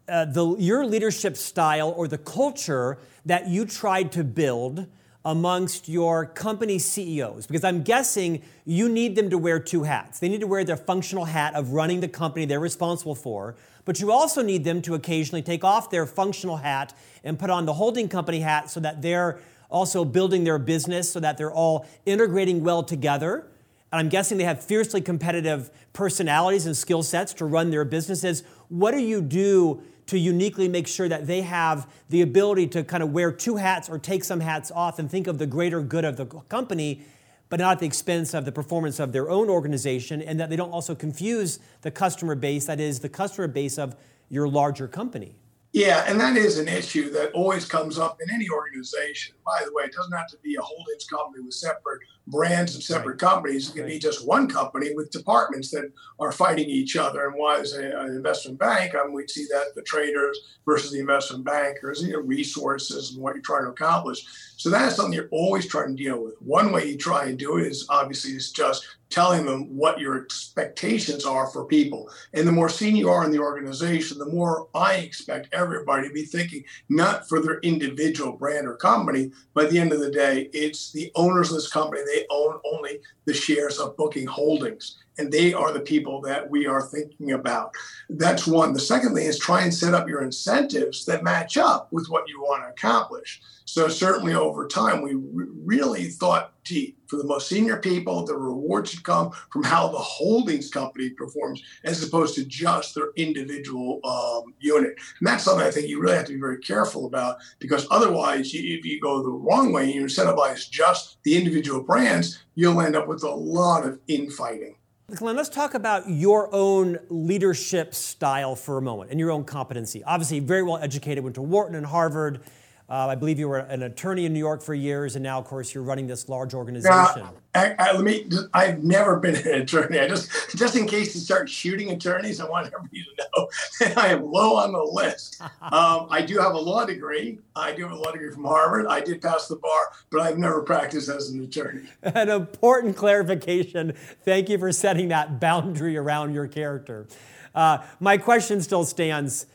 uh, 0.07 0.25
the, 0.25 0.55
your 0.57 0.85
leadership 0.85 1.35
style 1.35 1.89
or 1.89 2.07
the 2.07 2.17
culture 2.17 2.97
that 3.25 3.49
you 3.49 3.65
tried 3.65 4.13
to 4.13 4.23
build 4.23 4.87
amongst 5.25 5.89
your 5.89 6.25
company 6.25 6.79
CEOs? 6.79 7.45
Because 7.45 7.65
I'm 7.65 7.83
guessing 7.83 8.41
you 8.63 8.87
need 8.87 9.17
them 9.17 9.29
to 9.31 9.37
wear 9.37 9.59
two 9.59 9.83
hats. 9.83 10.19
They 10.19 10.29
need 10.29 10.39
to 10.39 10.47
wear 10.47 10.63
their 10.63 10.77
functional 10.77 11.25
hat 11.25 11.55
of 11.55 11.73
running 11.73 11.99
the 11.99 12.07
company 12.07 12.45
they're 12.45 12.57
responsible 12.57 13.15
for, 13.15 13.57
but 13.83 13.99
you 13.99 14.13
also 14.13 14.41
need 14.41 14.63
them 14.63 14.81
to 14.83 14.95
occasionally 14.95 15.41
take 15.41 15.65
off 15.65 15.89
their 15.89 16.05
functional 16.05 16.57
hat 16.57 16.93
and 17.25 17.37
put 17.37 17.49
on 17.49 17.65
the 17.65 17.73
holding 17.73 18.07
company 18.07 18.39
hat 18.39 18.69
so 18.69 18.79
that 18.79 19.01
they're 19.01 19.41
also 19.69 20.05
building 20.05 20.45
their 20.45 20.57
business 20.57 21.11
so 21.11 21.19
that 21.19 21.37
they're 21.37 21.51
all 21.51 21.85
integrating 22.05 22.63
well 22.63 22.81
together. 22.81 23.45
And 23.91 23.99
I'm 23.99 24.09
guessing 24.09 24.37
they 24.37 24.43
have 24.43 24.63
fiercely 24.63 25.01
competitive 25.01 25.71
personalities 25.93 26.65
and 26.65 26.77
skill 26.77 27.03
sets 27.03 27.33
to 27.35 27.45
run 27.45 27.71
their 27.71 27.85
businesses. 27.85 28.43
What 28.67 28.91
do 28.91 28.99
you 28.99 29.21
do 29.21 29.81
to 30.07 30.17
uniquely 30.17 30.67
make 30.67 30.87
sure 30.87 31.07
that 31.07 31.27
they 31.27 31.41
have 31.41 31.87
the 32.09 32.21
ability 32.21 32.67
to 32.67 32.83
kind 32.83 33.03
of 33.03 33.11
wear 33.11 33.31
two 33.31 33.57
hats 33.57 33.89
or 33.89 33.99
take 33.99 34.23
some 34.23 34.39
hats 34.39 34.71
off 34.71 34.97
and 34.99 35.09
think 35.09 35.27
of 35.27 35.37
the 35.37 35.45
greater 35.45 35.81
good 35.81 36.03
of 36.03 36.17
the 36.17 36.25
company, 36.25 37.01
but 37.49 37.59
not 37.59 37.73
at 37.73 37.79
the 37.79 37.85
expense 37.85 38.33
of 38.33 38.45
the 38.45 38.51
performance 38.51 38.99
of 38.99 39.11
their 39.11 39.29
own 39.29 39.49
organization, 39.49 40.21
and 40.21 40.39
that 40.39 40.49
they 40.49 40.55
don't 40.55 40.71
also 40.71 40.95
confuse 40.95 41.59
the 41.81 41.91
customer 41.91 42.35
base, 42.35 42.65
that 42.65 42.79
is, 42.79 42.99
the 42.99 43.09
customer 43.09 43.47
base 43.47 43.77
of 43.77 43.95
your 44.29 44.47
larger 44.47 44.87
company? 44.87 45.35
Yeah, 45.71 46.05
and 46.07 46.19
that 46.19 46.35
is 46.35 46.57
an 46.57 46.67
issue 46.67 47.11
that 47.11 47.31
always 47.33 47.63
comes 47.63 47.99
up 47.99 48.17
in 48.23 48.33
any 48.33 48.49
organization. 48.49 49.35
By 49.45 49.61
the 49.63 49.71
way, 49.71 49.83
it 49.83 49.93
doesn't 49.93 50.17
have 50.17 50.27
to 50.29 50.37
be 50.37 50.55
a 50.55 50.61
holdings 50.61 51.05
company 51.05 51.43
with 51.43 51.53
separate 51.53 52.01
brands 52.25 52.73
and 52.73 52.83
separate 52.83 53.21
right. 53.21 53.31
companies. 53.31 53.69
It 53.69 53.73
can 53.73 53.83
right. 53.83 53.91
be 53.91 53.99
just 53.99 54.25
one 54.25 54.47
company 54.47 54.95
with 54.95 55.11
departments 55.11 55.69
that 55.71 55.91
are 56.19 56.31
fighting 56.31 56.67
each 56.67 56.95
other. 56.95 57.27
And 57.27 57.35
why, 57.37 57.59
as 57.59 57.73
an 57.73 57.91
investment 58.07 58.57
bank, 58.57 58.95
um, 58.95 59.01
I 59.01 59.05
mean, 59.05 59.13
we 59.13 59.27
see 59.27 59.45
that 59.51 59.75
the 59.75 59.83
traders 59.83 60.39
versus 60.65 60.91
the 60.91 60.99
investment 60.99 61.45
bankers, 61.45 62.01
you 62.01 62.13
know, 62.13 62.21
resources 62.21 63.13
and 63.13 63.21
what 63.21 63.35
you're 63.35 63.43
trying 63.43 63.65
to 63.65 63.69
accomplish. 63.69 64.25
So 64.57 64.71
that's 64.71 64.95
something 64.95 65.13
you're 65.13 65.29
always 65.31 65.67
trying 65.67 65.95
to 65.95 66.03
deal 66.03 66.23
with. 66.23 66.33
One 66.39 66.71
way 66.71 66.85
you 66.85 66.97
try 66.97 67.25
and 67.25 67.37
do 67.37 67.57
it 67.57 67.67
is 67.67 67.85
obviously 67.89 68.31
is 68.31 68.51
just 68.51 68.87
telling 69.09 69.45
them 69.45 69.75
what 69.75 69.99
your 69.99 70.21
expectations 70.21 71.25
are 71.25 71.47
for 71.47 71.65
people. 71.65 72.09
And 72.33 72.47
the 72.47 72.51
more 72.51 72.69
senior 72.69 72.99
you 72.99 73.09
are 73.09 73.25
in 73.25 73.31
the 73.31 73.39
organization, 73.39 74.19
the 74.19 74.25
more 74.25 74.67
I 74.75 74.95
expect 74.95 75.53
everybody 75.53 76.07
to 76.07 76.13
be 76.13 76.25
thinking 76.25 76.63
not 76.89 77.27
for 77.27 77.41
their 77.41 77.59
individual 77.59 78.33
brand 78.33 78.67
or 78.67 78.75
company, 78.75 79.31
but 79.53 79.65
at 79.65 79.71
the 79.71 79.79
end 79.79 79.93
of 79.93 79.99
the 79.99 80.11
day, 80.11 80.49
it's 80.53 80.91
the 80.91 81.11
owners 81.15 81.49
of 81.49 81.55
this 81.55 81.71
company. 81.71 82.01
They 82.05 82.25
own 82.29 82.59
only 82.71 82.99
the 83.25 83.33
shares 83.33 83.79
of 83.79 83.97
Booking 83.97 84.27
Holdings. 84.27 84.97
And 85.19 85.31
they 85.31 85.53
are 85.53 85.73
the 85.73 85.81
people 85.81 86.21
that 86.21 86.49
we 86.49 86.65
are 86.65 86.81
thinking 86.81 87.33
about. 87.33 87.75
That's 88.09 88.47
one. 88.47 88.71
The 88.71 88.79
second 88.79 89.13
thing 89.13 89.25
is 89.25 89.37
try 89.37 89.63
and 89.63 89.73
set 89.73 89.93
up 89.93 90.07
your 90.07 90.23
incentives 90.23 91.05
that 91.05 91.25
match 91.25 91.57
up 91.57 91.91
with 91.91 92.07
what 92.07 92.27
you 92.29 92.39
want 92.39 92.63
to 92.63 92.69
accomplish. 92.69 93.41
So 93.65 93.87
certainly 93.87 94.33
over 94.33 94.67
time, 94.67 95.03
we 95.03 95.13
re- 95.13 95.45
really 95.63 96.05
thought, 96.05 96.53
gee, 96.63 96.95
for 97.07 97.17
the 97.17 97.25
most 97.25 97.49
senior 97.49 97.77
people, 97.77 98.25
the 98.25 98.35
reward 98.35 98.87
should 98.87 99.03
come 99.03 99.31
from 99.51 99.63
how 99.63 99.89
the 99.89 99.97
holdings 99.97 100.71
company 100.71 101.09
performs, 101.11 101.61
as 101.83 102.01
opposed 102.01 102.33
to 102.35 102.45
just 102.45 102.95
their 102.95 103.09
individual 103.15 103.99
um, 104.05 104.55
unit. 104.59 104.95
And 105.19 105.27
that's 105.27 105.43
something 105.43 105.67
I 105.67 105.71
think 105.71 105.87
you 105.87 106.01
really 106.01 106.15
have 106.15 106.25
to 106.27 106.33
be 106.33 106.39
very 106.39 106.59
careful 106.59 107.05
about, 107.05 107.37
because 107.59 107.85
otherwise, 107.91 108.53
you, 108.53 108.77
if 108.77 108.85
you 108.85 108.99
go 109.01 109.21
the 109.21 109.29
wrong 109.29 109.71
way 109.73 109.83
and 109.83 109.93
you 109.93 110.05
incentivize 110.05 110.69
just 110.69 111.17
the 111.23 111.37
individual 111.37 111.83
brands, 111.83 112.39
you'll 112.55 112.81
end 112.81 112.95
up 112.95 113.07
with 113.07 113.23
a 113.23 113.29
lot 113.29 113.85
of 113.85 113.99
infighting. 114.07 114.77
Glenn, 115.15 115.35
let's 115.35 115.49
talk 115.49 115.73
about 115.73 116.07
your 116.07 116.53
own 116.53 116.99
leadership 117.09 117.95
style 117.95 118.55
for 118.55 118.77
a 118.77 118.81
moment 118.81 119.09
and 119.09 119.19
your 119.19 119.31
own 119.31 119.43
competency. 119.43 120.03
Obviously, 120.03 120.39
very 120.39 120.61
well 120.61 120.77
educated, 120.77 121.23
went 121.23 121.35
to 121.35 121.41
Wharton 121.41 121.75
and 121.75 121.85
Harvard. 121.85 122.41
Uh, 122.89 123.07
I 123.09 123.15
believe 123.15 123.37
you 123.37 123.47
were 123.47 123.59
an 123.59 123.83
attorney 123.83 124.25
in 124.25 124.33
New 124.33 124.39
York 124.39 124.63
for 124.63 124.73
years, 124.73 125.15
and 125.15 125.21
now, 125.21 125.37
of 125.37 125.45
course, 125.45 125.75
you're 125.75 125.83
running 125.83 126.07
this 126.07 126.27
large 126.27 126.55
organization. 126.55 127.27
I, 127.53 127.75
I, 127.77 127.91
let 127.91 128.03
me. 128.03 128.27
I've 128.51 128.83
never 128.83 129.19
been 129.19 129.35
an 129.35 129.61
attorney. 129.61 129.99
I 129.99 130.07
just, 130.07 130.57
just 130.57 130.75
in 130.75 130.87
case 130.87 131.13
you 131.13 131.21
start 131.21 131.47
shooting 131.47 131.91
attorneys, 131.91 132.41
I 132.41 132.49
want 132.49 132.65
everybody 132.73 133.03
to 133.03 133.27
know 133.37 133.47
that 133.81 133.97
I 133.97 134.07
am 134.07 134.23
low 134.23 134.55
on 134.55 134.71
the 134.71 134.81
list. 134.81 135.39
um, 135.61 136.07
I 136.09 136.23
do 136.25 136.39
have 136.39 136.53
a 136.53 136.59
law 136.59 136.83
degree. 136.83 137.37
I 137.55 137.73
do 137.73 137.83
have 137.83 137.91
a 137.91 137.95
law 137.95 138.11
degree 138.11 138.31
from 138.31 138.45
Harvard. 138.45 138.87
I 138.87 139.01
did 139.01 139.21
pass 139.21 139.47
the 139.47 139.57
bar, 139.57 139.91
but 140.09 140.21
I've 140.21 140.39
never 140.39 140.63
practiced 140.63 141.09
as 141.09 141.29
an 141.29 141.43
attorney. 141.43 141.83
An 142.01 142.29
important 142.29 142.95
clarification. 142.95 143.93
Thank 144.25 144.49
you 144.49 144.57
for 144.57 144.71
setting 144.71 145.09
that 145.09 145.39
boundary 145.39 145.95
around 145.95 146.33
your 146.33 146.47
character. 146.47 147.07
Uh, 147.53 147.79
my 147.99 148.17
question 148.17 148.61
still 148.61 148.83
stands. 148.83 149.45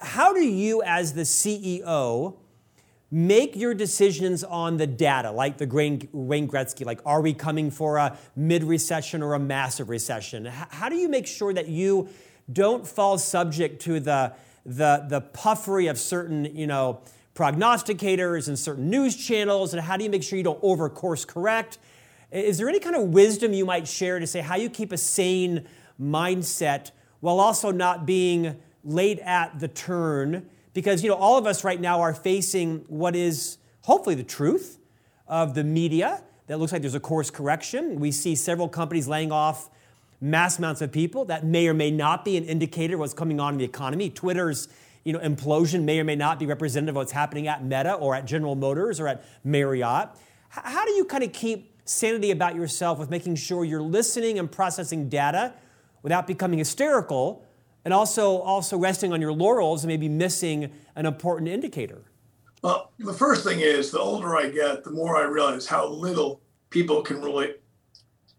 How 0.00 0.32
do 0.32 0.40
you, 0.40 0.82
as 0.82 1.12
the 1.12 1.22
CEO, 1.22 2.36
make 3.10 3.56
your 3.56 3.74
decisions 3.74 4.42
on 4.42 4.76
the 4.76 4.86
data, 4.86 5.30
like 5.30 5.58
the 5.58 5.66
Wayne 6.12 6.48
Gretzky, 6.48 6.86
like 6.86 7.00
are 7.04 7.20
we 7.20 7.34
coming 7.34 7.70
for 7.70 7.96
a 7.96 8.16
mid 8.34 8.64
recession 8.64 9.22
or 9.22 9.34
a 9.34 9.38
massive 9.38 9.88
recession? 9.88 10.46
How 10.46 10.88
do 10.88 10.96
you 10.96 11.08
make 11.08 11.26
sure 11.26 11.52
that 11.52 11.68
you 11.68 12.08
don't 12.50 12.86
fall 12.86 13.18
subject 13.18 13.82
to 13.82 14.00
the, 14.00 14.32
the, 14.64 15.04
the 15.08 15.20
puffery 15.20 15.88
of 15.88 15.98
certain, 15.98 16.44
you 16.56 16.66
know, 16.66 17.02
prognosticators 17.34 18.48
and 18.48 18.58
certain 18.58 18.88
news 18.88 19.16
channels? 19.16 19.74
And 19.74 19.82
how 19.82 19.96
do 19.96 20.04
you 20.04 20.10
make 20.10 20.22
sure 20.22 20.38
you 20.38 20.44
don't 20.44 20.60
over 20.62 20.88
course 20.88 21.24
correct? 21.24 21.78
Is 22.30 22.58
there 22.58 22.68
any 22.68 22.80
kind 22.80 22.96
of 22.96 23.08
wisdom 23.08 23.52
you 23.52 23.66
might 23.66 23.88
share 23.88 24.18
to 24.18 24.26
say 24.26 24.40
how 24.40 24.56
you 24.56 24.70
keep 24.70 24.92
a 24.92 24.98
sane 24.98 25.66
mindset 26.00 26.92
while 27.18 27.40
also 27.40 27.70
not 27.70 28.06
being 28.06 28.56
late 28.84 29.18
at 29.20 29.58
the 29.60 29.68
turn 29.68 30.48
because 30.72 31.02
you 31.02 31.10
know 31.10 31.16
all 31.16 31.36
of 31.36 31.46
us 31.46 31.64
right 31.64 31.80
now 31.80 32.00
are 32.00 32.14
facing 32.14 32.78
what 32.88 33.16
is 33.16 33.58
hopefully 33.82 34.14
the 34.14 34.24
truth 34.24 34.78
of 35.26 35.54
the 35.54 35.64
media 35.64 36.22
that 36.46 36.58
looks 36.58 36.72
like 36.72 36.82
there's 36.82 36.94
a 36.94 37.00
course 37.00 37.30
correction. 37.30 38.00
We 38.00 38.10
see 38.10 38.34
several 38.34 38.68
companies 38.68 39.06
laying 39.06 39.30
off 39.30 39.70
mass 40.20 40.58
amounts 40.58 40.80
of 40.80 40.90
people 40.90 41.24
that 41.26 41.44
may 41.44 41.68
or 41.68 41.74
may 41.74 41.90
not 41.90 42.24
be 42.24 42.36
an 42.36 42.44
indicator 42.44 42.94
of 42.94 43.00
what's 43.00 43.14
coming 43.14 43.38
on 43.38 43.54
in 43.54 43.58
the 43.58 43.64
economy. 43.64 44.10
Twitter's 44.10 44.68
you 45.04 45.12
know 45.12 45.20
implosion 45.20 45.84
may 45.84 46.00
or 46.00 46.04
may 46.04 46.16
not 46.16 46.38
be 46.38 46.46
representative 46.46 46.96
of 46.96 47.00
what's 47.00 47.12
happening 47.12 47.48
at 47.48 47.64
meta 47.64 47.94
or 47.94 48.14
at 48.14 48.24
general 48.24 48.54
motors 48.54 49.00
or 49.00 49.08
at 49.08 49.24
marriott. 49.44 50.08
How 50.48 50.84
do 50.84 50.90
you 50.92 51.04
kind 51.04 51.22
of 51.22 51.32
keep 51.32 51.80
sanity 51.84 52.30
about 52.30 52.54
yourself 52.54 52.98
with 52.98 53.10
making 53.10 53.36
sure 53.36 53.64
you're 53.64 53.80
listening 53.82 54.38
and 54.38 54.50
processing 54.50 55.08
data 55.08 55.54
without 56.02 56.26
becoming 56.26 56.58
hysterical 56.58 57.44
and 57.84 57.94
also 57.94 58.38
also 58.38 58.76
resting 58.76 59.12
on 59.12 59.20
your 59.20 59.32
laurels 59.32 59.84
and 59.84 59.88
maybe 59.88 60.08
missing 60.08 60.70
an 60.96 61.06
important 61.06 61.48
indicator? 61.48 62.02
Well, 62.62 62.92
the 62.98 63.14
first 63.14 63.44
thing 63.44 63.60
is 63.60 63.90
the 63.90 64.00
older 64.00 64.36
I 64.36 64.50
get, 64.50 64.84
the 64.84 64.90
more 64.90 65.16
I 65.16 65.22
realize 65.22 65.66
how 65.66 65.88
little 65.88 66.42
people 66.68 67.02
can 67.02 67.22
really 67.22 67.54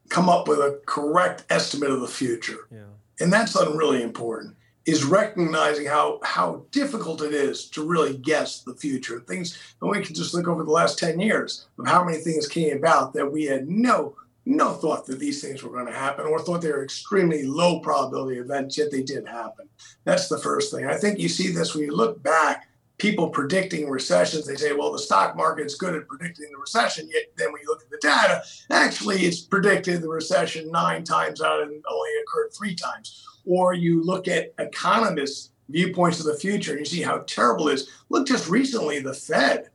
come 0.09 0.29
up 0.29 0.47
with 0.47 0.59
a 0.59 0.79
correct 0.85 1.45
estimate 1.49 1.89
of 1.89 2.01
the 2.01 2.07
future. 2.07 2.67
Yeah. 2.71 2.83
And 3.19 3.31
that's 3.31 3.55
really 3.55 4.03
important 4.03 4.55
is 4.85 5.03
recognizing 5.03 5.85
how 5.85 6.19
how 6.23 6.65
difficult 6.71 7.21
it 7.21 7.33
is 7.33 7.65
to 7.69 7.87
really 7.87 8.17
guess 8.17 8.61
the 8.61 8.73
future. 8.73 9.19
Things 9.19 9.57
and 9.81 9.89
we 9.89 10.01
can 10.01 10.15
just 10.15 10.33
look 10.33 10.47
over 10.47 10.63
the 10.63 10.71
last 10.71 10.97
10 10.97 11.19
years 11.19 11.67
of 11.77 11.87
how 11.87 12.03
many 12.03 12.17
things 12.17 12.47
came 12.47 12.77
about 12.77 13.13
that 13.13 13.31
we 13.31 13.45
had 13.45 13.67
no 13.69 14.15
no 14.45 14.73
thought 14.73 15.05
that 15.05 15.19
these 15.19 15.41
things 15.41 15.63
were 15.63 15.71
going 15.71 15.85
to 15.85 15.91
happen 15.91 16.25
or 16.25 16.39
thought 16.39 16.61
they 16.61 16.71
were 16.71 16.83
extremely 16.83 17.43
low 17.43 17.79
probability 17.79 18.39
events, 18.39 18.77
yet 18.77 18.91
they 18.91 19.03
did 19.03 19.27
happen. 19.27 19.67
That's 20.03 20.29
the 20.29 20.39
first 20.39 20.73
thing. 20.73 20.85
I 20.85 20.95
think 20.95 21.19
you 21.19 21.29
see 21.29 21.51
this 21.51 21.75
when 21.75 21.83
you 21.83 21.95
look 21.95 22.21
back, 22.23 22.67
people 22.97 23.29
predicting 23.29 23.89
recessions, 23.89 24.45
they 24.45 24.55
say, 24.55 24.73
well, 24.73 24.91
the 24.91 24.99
stock 24.99 25.35
market's 25.35 25.73
good 25.73 25.95
at 25.95 26.07
predicting 26.07 26.49
the 26.51 26.57
recession. 26.57 27.09
Yet 27.11 27.31
then 27.35 27.51
when 27.51 27.61
you 27.63 27.67
look 27.67 27.81
at 27.81 27.89
the 27.89 27.97
data, 27.99 28.43
actually 28.69 29.21
it's 29.25 29.41
predicted 29.41 30.03
the 30.03 30.09
recession 30.09 30.71
nine 30.71 31.03
times 31.03 31.41
out 31.41 31.63
and 31.63 31.83
only 31.89 32.09
occurred 32.21 32.51
three 32.53 32.75
times. 32.75 33.25
Or 33.43 33.73
you 33.73 34.03
look 34.03 34.27
at 34.27 34.53
economists' 34.59 35.49
viewpoints 35.69 36.19
of 36.19 36.27
the 36.27 36.37
future 36.37 36.73
and 36.73 36.81
you 36.81 36.85
see 36.85 37.01
how 37.01 37.23
terrible 37.25 37.69
it 37.69 37.75
is. 37.75 37.89
Look 38.09 38.27
just 38.27 38.47
recently, 38.47 38.99
the 38.99 39.15
Fed 39.15 39.70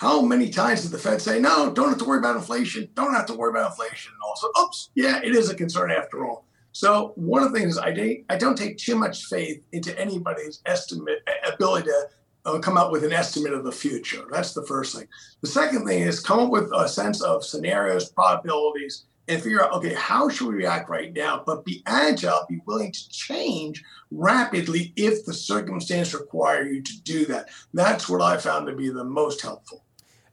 how 0.00 0.22
many 0.22 0.48
times 0.48 0.80
did 0.80 0.92
the 0.92 0.98
Fed 0.98 1.20
say, 1.20 1.38
no, 1.38 1.70
don't 1.70 1.90
have 1.90 1.98
to 1.98 2.06
worry 2.06 2.20
about 2.20 2.34
inflation, 2.34 2.88
don't 2.94 3.12
have 3.12 3.26
to 3.26 3.34
worry 3.34 3.50
about 3.50 3.72
inflation? 3.72 4.12
And 4.14 4.22
also, 4.26 4.48
oops, 4.58 4.88
yeah, 4.94 5.20
it 5.22 5.36
is 5.36 5.50
a 5.50 5.54
concern 5.54 5.90
after 5.90 6.24
all. 6.24 6.46
So 6.72 7.12
one 7.16 7.42
of 7.42 7.52
the 7.52 7.58
things 7.58 7.76
I, 7.76 7.90
de- 7.90 8.24
I 8.30 8.38
don't 8.38 8.56
take 8.56 8.78
too 8.78 8.96
much 8.96 9.26
faith 9.26 9.62
into 9.72 9.96
anybody's 10.00 10.62
estimate 10.64 11.18
ability 11.46 11.88
to 11.88 12.08
uh, 12.46 12.58
come 12.60 12.78
up 12.78 12.90
with 12.90 13.04
an 13.04 13.12
estimate 13.12 13.52
of 13.52 13.62
the 13.62 13.72
future. 13.72 14.24
That's 14.30 14.54
the 14.54 14.64
first 14.64 14.96
thing. 14.96 15.06
The 15.42 15.48
second 15.48 15.86
thing 15.86 16.00
is 16.00 16.18
come 16.18 16.40
up 16.40 16.50
with 16.50 16.72
a 16.74 16.88
sense 16.88 17.20
of 17.20 17.44
scenarios, 17.44 18.08
probabilities, 18.08 19.04
and 19.28 19.42
figure 19.42 19.62
out, 19.62 19.72
okay, 19.72 19.92
how 19.92 20.30
should 20.30 20.48
we 20.48 20.54
react 20.54 20.88
right 20.88 21.12
now? 21.12 21.42
But 21.44 21.66
be 21.66 21.82
agile, 21.84 22.46
be 22.48 22.62
willing 22.64 22.90
to 22.90 23.08
change 23.10 23.84
rapidly 24.10 24.94
if 24.96 25.26
the 25.26 25.34
circumstance 25.34 26.14
require 26.14 26.64
you 26.64 26.82
to 26.82 27.02
do 27.02 27.26
that. 27.26 27.50
That's 27.74 28.08
what 28.08 28.22
I 28.22 28.38
found 28.38 28.66
to 28.66 28.74
be 28.74 28.88
the 28.88 29.04
most 29.04 29.42
helpful. 29.42 29.84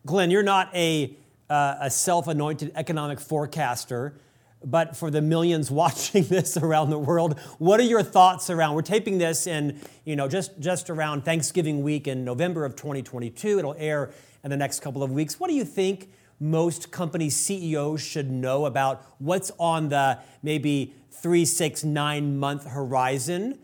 Glenn, 0.07 0.31
you're 0.31 0.41
not 0.41 0.73
a, 0.73 1.15
uh, 1.49 1.75
a 1.81 1.91
self 1.91 2.27
anointed 2.27 2.71
economic 2.75 3.19
forecaster, 3.19 4.15
but 4.63 4.95
for 4.95 5.11
the 5.11 5.21
millions 5.21 5.69
watching 5.81 6.23
this 6.23 6.57
around 6.57 6.89
the 6.89 6.97
world, 6.97 7.39
what 7.59 7.79
are 7.79 7.83
your 7.83 8.01
thoughts 8.01 8.49
around? 8.49 8.73
We're 8.73 8.81
taping 8.81 9.19
this 9.19 9.45
in, 9.45 9.79
you 10.05 10.15
know, 10.15 10.27
just, 10.27 10.59
just 10.59 10.89
around 10.89 11.25
Thanksgiving 11.25 11.83
week 11.83 12.07
in 12.07 12.23
November 12.25 12.65
of 12.65 12.75
2022. 12.75 13.59
It'll 13.59 13.75
air 13.77 14.11
in 14.43 14.49
the 14.49 14.57
next 14.57 14.79
couple 14.79 15.03
of 15.03 15.11
weeks. 15.11 15.39
What 15.39 15.49
do 15.49 15.53
you 15.53 15.65
think 15.65 16.09
most 16.39 16.91
company 16.91 17.29
CEOs 17.29 18.01
should 18.01 18.31
know 18.31 18.65
about 18.65 19.03
what's 19.19 19.51
on 19.59 19.89
the 19.89 20.19
maybe 20.41 20.93
three, 21.11 21.43
six, 21.45 21.83
nine 21.83 22.39
month 22.39 22.65
horizon 22.65 23.59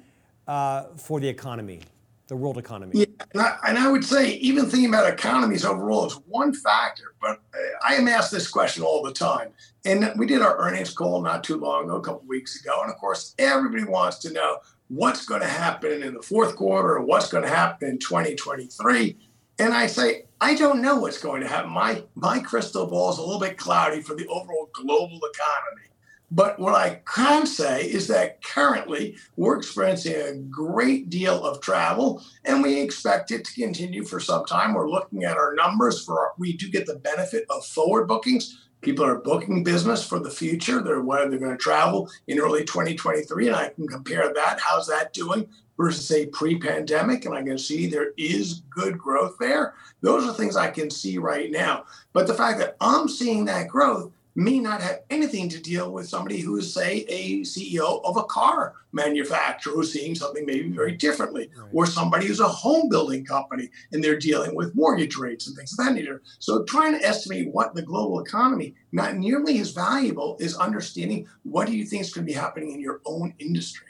uh, 0.47 0.85
for 0.97 1.19
the 1.19 1.27
economy, 1.27 1.79
the 2.27 2.35
world 2.35 2.57
economy? 2.57 2.91
Yeah, 2.93 3.05
and 3.33 3.41
I, 3.41 3.57
and 3.67 3.77
I, 3.77 3.91
would 3.91 4.03
say 4.03 4.33
even 4.35 4.65
thinking 4.65 4.89
about 4.89 5.11
economies 5.11 5.65
overall 5.65 6.05
is 6.05 6.13
one 6.27 6.53
factor, 6.53 7.15
but 7.21 7.41
uh, 7.53 7.87
I 7.87 7.95
am 7.95 8.07
asked 8.07 8.31
this 8.31 8.47
question 8.47 8.83
all 8.83 9.03
the 9.03 9.13
time. 9.13 9.49
And 9.85 10.11
we 10.17 10.25
did 10.25 10.41
our 10.41 10.57
earnings 10.57 10.93
call 10.93 11.21
not 11.21 11.43
too 11.43 11.57
long 11.57 11.85
ago, 11.85 11.97
a 11.97 12.01
couple 12.01 12.27
weeks 12.27 12.61
ago. 12.61 12.81
And 12.81 12.91
of 12.91 12.97
course, 12.97 13.35
everybody 13.37 13.83
wants 13.83 14.19
to 14.19 14.31
know 14.31 14.59
what's 14.87 15.25
going 15.25 15.41
to 15.41 15.47
happen 15.47 16.03
in 16.03 16.13
the 16.13 16.21
fourth 16.21 16.55
quarter 16.55 16.99
what's 17.01 17.29
going 17.29 17.43
to 17.43 17.49
happen 17.49 17.89
in 17.89 17.99
2023. 17.99 19.17
And 19.59 19.73
I 19.73 19.87
say, 19.87 20.25
I 20.41 20.55
don't 20.55 20.81
know 20.81 20.97
what's 20.97 21.21
going 21.21 21.41
to 21.41 21.47
happen. 21.47 21.71
My 21.71 22.03
my 22.15 22.39
crystal 22.39 22.87
ball 22.87 23.11
is 23.11 23.17
a 23.17 23.21
little 23.21 23.39
bit 23.39 23.57
cloudy 23.57 24.01
for 24.01 24.15
the 24.15 24.27
overall 24.27 24.69
global 24.73 25.19
economy. 25.33 25.89
But 26.31 26.57
what 26.59 26.73
I 26.73 27.01
can 27.05 27.45
say 27.45 27.83
is 27.83 28.07
that 28.07 28.43
currently 28.43 29.17
we're 29.35 29.57
experiencing 29.57 30.15
a 30.15 30.33
great 30.49 31.09
deal 31.09 31.43
of 31.43 31.61
travel 31.61 32.23
and 32.45 32.63
we 32.63 32.81
expect 32.81 33.31
it 33.31 33.45
to 33.45 33.53
continue 33.53 34.03
for 34.03 34.19
some 34.19 34.45
time. 34.45 34.73
We're 34.73 34.89
looking 34.89 35.23
at 35.25 35.37
our 35.37 35.53
numbers 35.53 36.03
for 36.03 36.19
our, 36.19 36.31
we 36.37 36.53
do 36.53 36.69
get 36.69 36.87
the 36.87 36.95
benefit 36.95 37.45
of 37.49 37.65
forward 37.65 38.07
bookings. 38.07 38.67
People 38.81 39.05
are 39.05 39.19
booking 39.19 39.63
business 39.63 40.05
for 40.05 40.19
the 40.19 40.31
future. 40.31 40.81
They're 40.81 41.01
where 41.01 41.29
they're 41.29 41.39
going 41.39 41.51
to 41.51 41.57
travel 41.57 42.09
in 42.27 42.39
early 42.39 42.65
2023 42.65 43.47
and 43.47 43.55
I 43.55 43.69
can 43.69 43.87
compare 43.87 44.33
that. 44.33 44.59
How's 44.59 44.87
that 44.87 45.13
doing 45.13 45.47
versus 45.77 46.11
a 46.11 46.27
pre-pandemic 46.27 47.25
and 47.25 47.33
i 47.33 47.41
can 47.41 47.57
see 47.57 47.87
there 47.87 48.11
is 48.17 48.61
good 48.69 48.97
growth 48.97 49.35
there 49.39 49.73
those 50.01 50.27
are 50.27 50.33
things 50.33 50.55
i 50.55 50.69
can 50.69 50.89
see 50.89 51.17
right 51.17 51.51
now 51.51 51.83
but 52.13 52.27
the 52.27 52.33
fact 52.33 52.59
that 52.59 52.75
i'm 52.79 53.07
seeing 53.07 53.45
that 53.45 53.67
growth 53.67 54.11
may 54.35 54.59
not 54.59 54.81
have 54.81 55.01
anything 55.09 55.47
to 55.49 55.61
deal 55.61 55.91
with 55.91 56.07
somebody 56.07 56.39
who 56.39 56.57
is 56.57 56.73
say 56.73 57.05
a 57.07 57.41
ceo 57.41 58.03
of 58.03 58.17
a 58.17 58.23
car 58.23 58.73
manufacturer 58.91 59.73
who's 59.73 59.91
seeing 59.91 60.15
something 60.15 60.45
maybe 60.45 60.69
very 60.69 60.93
differently 60.93 61.49
right. 61.55 61.69
or 61.73 61.85
somebody 61.85 62.25
who's 62.25 62.39
a 62.39 62.47
home 62.47 62.89
building 62.89 63.25
company 63.25 63.69
and 63.91 64.03
they're 64.03 64.17
dealing 64.17 64.55
with 64.55 64.75
mortgage 64.75 65.17
rates 65.17 65.47
and 65.47 65.55
things 65.55 65.73
of 65.73 65.85
that 65.85 65.93
nature. 65.93 66.21
So 66.39 66.63
trying 66.63 66.97
to 66.97 67.05
estimate 67.05 67.51
what 67.51 67.75
the 67.75 67.81
global 67.81 68.19
economy 68.19 68.75
not 68.91 69.15
nearly 69.15 69.59
as 69.59 69.71
valuable 69.71 70.37
is 70.39 70.55
understanding 70.55 71.27
what 71.43 71.67
do 71.67 71.75
you 71.75 71.85
think 71.85 72.03
is 72.03 72.13
going 72.13 72.25
to 72.25 72.31
be 72.31 72.37
happening 72.37 72.71
in 72.71 72.79
your 72.79 73.01
own 73.05 73.33
industry. 73.39 73.87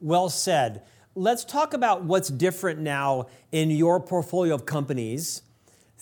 Well 0.00 0.28
said. 0.28 0.82
Let's 1.14 1.46
talk 1.46 1.72
about 1.72 2.04
what's 2.04 2.28
different 2.28 2.80
now 2.80 3.28
in 3.50 3.70
your 3.70 4.00
portfolio 4.00 4.54
of 4.54 4.66
companies 4.66 5.42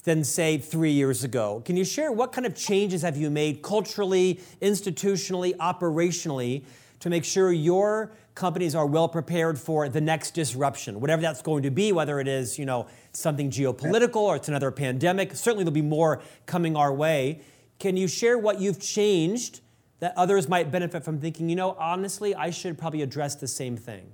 than, 0.04 0.23
say, 0.23 0.58
three 0.58 0.92
years 0.92 1.25
ago. 1.25 1.62
Can 1.64 1.76
you 1.76 1.84
share 1.84 2.12
what 2.12 2.32
kind 2.32 2.46
of 2.46 2.54
changes 2.54 3.02
have 3.02 3.16
you 3.16 3.30
made 3.30 3.62
culturally, 3.62 4.40
institutionally, 4.61 5.56
operationally 5.56 6.64
to 7.00 7.11
make 7.11 7.25
sure 7.25 7.52
your 7.52 8.12
companies 8.34 8.75
are 8.75 8.87
well 8.87 9.08
prepared 9.08 9.58
for 9.58 9.88
the 9.88 10.00
next 10.00 10.32
disruption, 10.32 11.00
whatever 11.00 11.23
that's 11.23 11.42
going 11.42 11.62
to 11.62 11.70
be, 11.70 11.92
whether 11.92 12.20
it 12.20 12.28
is, 12.28 12.58
you 12.58 12.66
know, 12.66 12.87
something 13.12 13.50
geopolitical 13.50 14.16
or 14.16 14.37
it's 14.37 14.49
another 14.49 14.70
pandemic. 14.70 15.34
Certainly 15.34 15.64
there'll 15.64 15.75
be 15.75 15.82
more 15.82 16.20
coming 16.46 16.76
our 16.76 16.92
way. 16.92 17.40
Can 17.78 17.96
you 17.96 18.08
share 18.08 18.38
what 18.38 18.61
you've 18.61 18.80
changed 18.80 19.61
that 20.00 20.12
others 20.16 20.49
might 20.49 20.70
benefit 20.70 21.04
from 21.04 21.18
thinking, 21.20 21.49
you 21.49 21.56
know, 21.56 21.76
honestly, 21.78 22.34
I 22.34 22.50
should 22.50 22.76
probably 22.76 23.02
address 23.02 23.37
the 23.37 23.49
same 23.49 23.76
thing? 23.76 24.12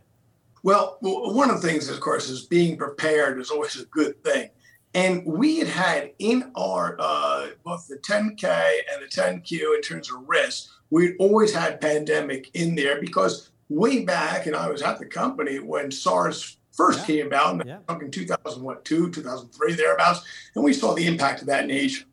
Well, 0.63 0.99
one 1.01 1.51
of 1.51 1.63
the 1.63 1.67
things, 1.67 1.89
of 1.89 2.01
course, 2.01 2.29
is 2.29 2.45
being 2.45 2.77
prepared 2.77 3.41
is 3.41 3.51
always 3.51 3.81
a 3.81 3.87
good 3.87 4.23
thing. 4.23 4.51
And 4.95 5.25
we 5.25 5.59
had 5.59 5.69
had 5.69 6.11
in 6.19 6.51
our 6.57 6.97
uh, 6.99 7.49
both 7.65 7.87
the 7.87 7.97
10K 7.99 8.45
and 8.93 9.03
the 9.03 9.07
10Q 9.07 9.77
in 9.77 9.83
terms 9.83 10.11
of 10.11 10.29
risk, 10.29 10.69
we'd 10.91 11.15
always 11.19 11.55
had 11.55 11.81
pandemic 11.81 12.51
in 12.55 12.75
there 12.75 13.01
because 13.01 13.51
way 13.69 14.05
back, 14.05 14.47
and 14.47 14.57
I 14.57 14.69
was 14.69 14.83
at 14.83 14.99
the 14.99 15.07
company 15.07 15.59
when 15.61 15.91
SARS 15.93 16.57
first 16.73 17.01
yeah. 17.01 17.07
came 17.07 17.27
about, 17.27 17.65
yeah. 17.65 17.79
in 18.01 18.11
2002, 18.11 19.11
2003, 19.11 19.75
thereabouts, 19.75 20.25
and 20.55 20.65
we 20.65 20.73
saw 20.73 20.95
the 20.95 21.07
impact 21.07 21.41
of 21.41 21.47
that 21.47 21.65
in 21.65 21.71
Asia. 21.71 22.05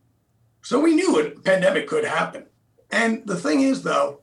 So 0.61 0.79
we 0.79 0.93
knew 0.93 1.19
a 1.19 1.31
pandemic 1.31 1.87
could 1.87 2.05
happen. 2.05 2.45
And 2.91 3.25
the 3.25 3.37
thing 3.37 3.61
is, 3.61 3.81
though, 3.81 4.21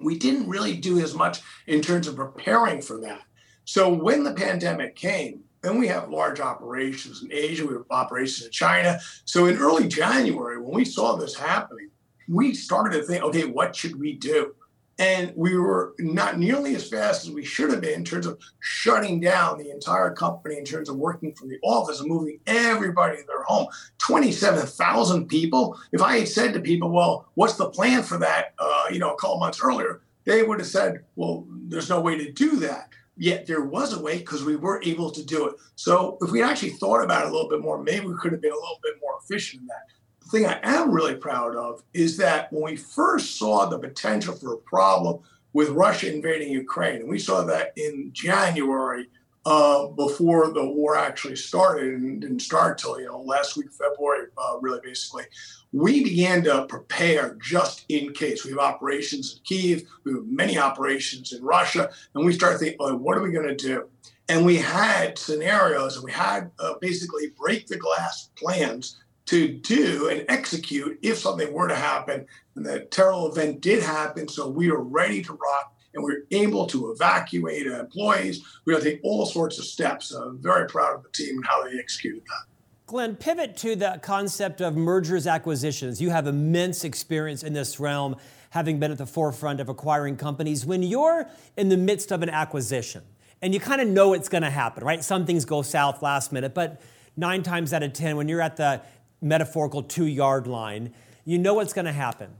we 0.00 0.18
didn't 0.18 0.48
really 0.48 0.76
do 0.76 0.98
as 0.98 1.14
much 1.14 1.40
in 1.66 1.80
terms 1.80 2.06
of 2.08 2.16
preparing 2.16 2.82
for 2.82 3.00
that. 3.00 3.22
So 3.64 3.88
when 3.92 4.24
the 4.24 4.34
pandemic 4.34 4.96
came, 4.96 5.44
then 5.62 5.78
we 5.78 5.88
have 5.88 6.10
large 6.10 6.40
operations 6.40 7.22
in 7.22 7.32
Asia, 7.32 7.66
we 7.66 7.74
have 7.74 7.84
operations 7.90 8.46
in 8.46 8.52
China. 8.52 8.98
So 9.24 9.46
in 9.46 9.56
early 9.56 9.88
January, 9.88 10.60
when 10.60 10.74
we 10.74 10.84
saw 10.84 11.16
this 11.16 11.34
happening, 11.34 11.90
we 12.28 12.54
started 12.54 12.98
to 12.98 13.04
think, 13.04 13.22
okay, 13.24 13.44
what 13.44 13.76
should 13.76 13.98
we 13.98 14.14
do? 14.14 14.54
And 14.98 15.32
we 15.34 15.56
were 15.56 15.94
not 15.98 16.38
nearly 16.38 16.74
as 16.74 16.88
fast 16.88 17.24
as 17.24 17.30
we 17.30 17.42
should 17.42 17.70
have 17.70 17.80
been 17.80 17.94
in 17.94 18.04
terms 18.04 18.26
of 18.26 18.38
shutting 18.60 19.18
down 19.18 19.56
the 19.56 19.70
entire 19.70 20.10
company, 20.10 20.58
in 20.58 20.64
terms 20.64 20.90
of 20.90 20.96
working 20.96 21.34
from 21.34 21.48
the 21.48 21.58
office 21.62 22.00
and 22.00 22.08
moving 22.08 22.38
everybody 22.46 23.16
to 23.16 23.22
their 23.26 23.42
home. 23.44 23.66
27,000 23.98 25.26
people. 25.26 25.78
If 25.92 26.02
I 26.02 26.18
had 26.18 26.28
said 26.28 26.52
to 26.52 26.60
people, 26.60 26.90
well, 26.90 27.26
what's 27.34 27.54
the 27.54 27.70
plan 27.70 28.02
for 28.02 28.18
that, 28.18 28.52
uh, 28.58 28.84
you 28.90 28.98
know, 28.98 29.14
a 29.14 29.16
couple 29.16 29.38
months 29.38 29.60
earlier, 29.62 30.02
they 30.24 30.42
would 30.42 30.58
have 30.58 30.68
said, 30.68 31.04
well, 31.16 31.46
there's 31.48 31.88
no 31.88 32.00
way 32.00 32.18
to 32.18 32.30
do 32.32 32.56
that. 32.56 32.90
Yet 33.20 33.46
there 33.46 33.60
was 33.60 33.92
a 33.92 34.00
way 34.00 34.16
because 34.16 34.44
we 34.44 34.56
were 34.56 34.80
able 34.82 35.10
to 35.10 35.22
do 35.22 35.46
it. 35.46 35.56
So 35.76 36.16
if 36.22 36.30
we 36.30 36.42
actually 36.42 36.70
thought 36.70 37.04
about 37.04 37.26
it 37.26 37.28
a 37.28 37.30
little 37.30 37.50
bit 37.50 37.60
more, 37.60 37.76
maybe 37.82 38.06
we 38.06 38.16
could 38.16 38.32
have 38.32 38.40
been 38.40 38.50
a 38.50 38.54
little 38.54 38.80
bit 38.82 38.94
more 39.02 39.18
efficient 39.22 39.60
in 39.60 39.66
that. 39.66 39.88
The 40.22 40.30
thing 40.30 40.46
I 40.46 40.58
am 40.62 40.90
really 40.90 41.16
proud 41.16 41.54
of 41.54 41.82
is 41.92 42.16
that 42.16 42.50
when 42.50 42.62
we 42.62 42.76
first 42.76 43.38
saw 43.38 43.66
the 43.66 43.78
potential 43.78 44.34
for 44.34 44.54
a 44.54 44.56
problem 44.56 45.20
with 45.52 45.68
Russia 45.68 46.10
invading 46.10 46.50
Ukraine, 46.50 47.00
and 47.00 47.10
we 47.10 47.18
saw 47.18 47.44
that 47.44 47.74
in 47.76 48.08
January 48.14 49.06
uh, 49.46 49.86
before 49.88 50.52
the 50.52 50.64
war 50.64 50.96
actually 50.96 51.36
started 51.36 51.94
and 51.94 52.20
didn't 52.20 52.40
start 52.40 52.76
till 52.76 53.00
you 53.00 53.06
know 53.06 53.20
last 53.20 53.56
week 53.56 53.72
February 53.72 54.26
uh, 54.36 54.58
really 54.60 54.80
basically 54.82 55.24
we 55.72 56.02
began 56.02 56.42
to 56.44 56.66
prepare 56.66 57.36
just 57.40 57.84
in 57.88 58.12
case. 58.12 58.44
We 58.44 58.50
have 58.50 58.58
operations 58.58 59.36
in 59.36 59.42
Kiev 59.44 59.88
we 60.04 60.12
have 60.12 60.26
many 60.26 60.58
operations 60.58 61.32
in 61.32 61.42
Russia 61.42 61.90
and 62.14 62.24
we 62.24 62.32
started 62.32 62.58
thinking 62.58 62.76
oh, 62.80 62.96
what 62.96 63.16
are 63.16 63.22
we 63.22 63.32
going 63.32 63.48
to 63.48 63.56
do? 63.56 63.88
And 64.28 64.44
we 64.44 64.56
had 64.56 65.18
scenarios 65.18 65.96
and 65.96 66.04
we 66.04 66.12
had 66.12 66.50
uh, 66.58 66.74
basically 66.80 67.32
break 67.36 67.66
the 67.66 67.78
glass 67.78 68.30
plans 68.36 68.98
to 69.26 69.48
do 69.48 70.08
and 70.08 70.24
execute 70.28 70.98
if 71.02 71.18
something 71.18 71.52
were 71.52 71.68
to 71.68 71.74
happen. 71.74 72.26
And 72.56 72.66
the 72.66 72.80
terrible 72.80 73.30
event 73.30 73.60
did 73.60 73.82
happen 73.82 74.28
so 74.28 74.48
we 74.48 74.70
were 74.70 74.82
ready 74.82 75.22
to 75.22 75.32
rock 75.32 75.74
and 75.94 76.04
we 76.04 76.12
are 76.12 76.24
able 76.30 76.66
to 76.66 76.92
evacuate 76.92 77.66
employees. 77.66 78.42
We 78.64 78.74
are 78.74 78.80
take 78.80 79.00
all 79.02 79.26
sorts 79.26 79.58
of 79.58 79.64
steps. 79.64 80.12
I'm 80.12 80.38
very 80.40 80.66
proud 80.68 80.94
of 80.94 81.02
the 81.02 81.10
team 81.10 81.36
and 81.36 81.46
how 81.46 81.64
they 81.64 81.78
executed 81.78 82.22
that. 82.22 82.44
Glenn, 82.86 83.16
pivot 83.16 83.56
to 83.58 83.76
the 83.76 84.00
concept 84.02 84.60
of 84.60 84.76
mergers, 84.76 85.26
acquisitions. 85.26 86.00
You 86.00 86.10
have 86.10 86.26
immense 86.26 86.82
experience 86.82 87.42
in 87.42 87.52
this 87.52 87.78
realm, 87.78 88.16
having 88.50 88.80
been 88.80 88.90
at 88.90 88.98
the 88.98 89.06
forefront 89.06 89.60
of 89.60 89.68
acquiring 89.68 90.16
companies. 90.16 90.66
When 90.66 90.82
you're 90.82 91.28
in 91.56 91.68
the 91.68 91.76
midst 91.76 92.10
of 92.10 92.22
an 92.22 92.30
acquisition, 92.30 93.02
and 93.42 93.54
you 93.54 93.60
kind 93.60 93.80
of 93.80 93.88
know 93.88 94.12
it's 94.12 94.28
going 94.28 94.42
to 94.42 94.50
happen, 94.50 94.84
right? 94.84 95.02
Some 95.02 95.24
things 95.24 95.44
go 95.44 95.62
south 95.62 96.02
last 96.02 96.32
minute, 96.32 96.52
but 96.52 96.80
nine 97.16 97.42
times 97.42 97.72
out 97.72 97.82
of 97.82 97.92
10, 97.92 98.16
when 98.16 98.28
you're 98.28 98.40
at 98.40 98.56
the 98.56 98.82
metaphorical 99.20 99.82
two 99.82 100.06
yard 100.06 100.46
line, 100.46 100.92
you 101.24 101.38
know 101.38 101.54
what's 101.54 101.72
going 101.72 101.84
to 101.84 101.92
happen. 101.92 102.30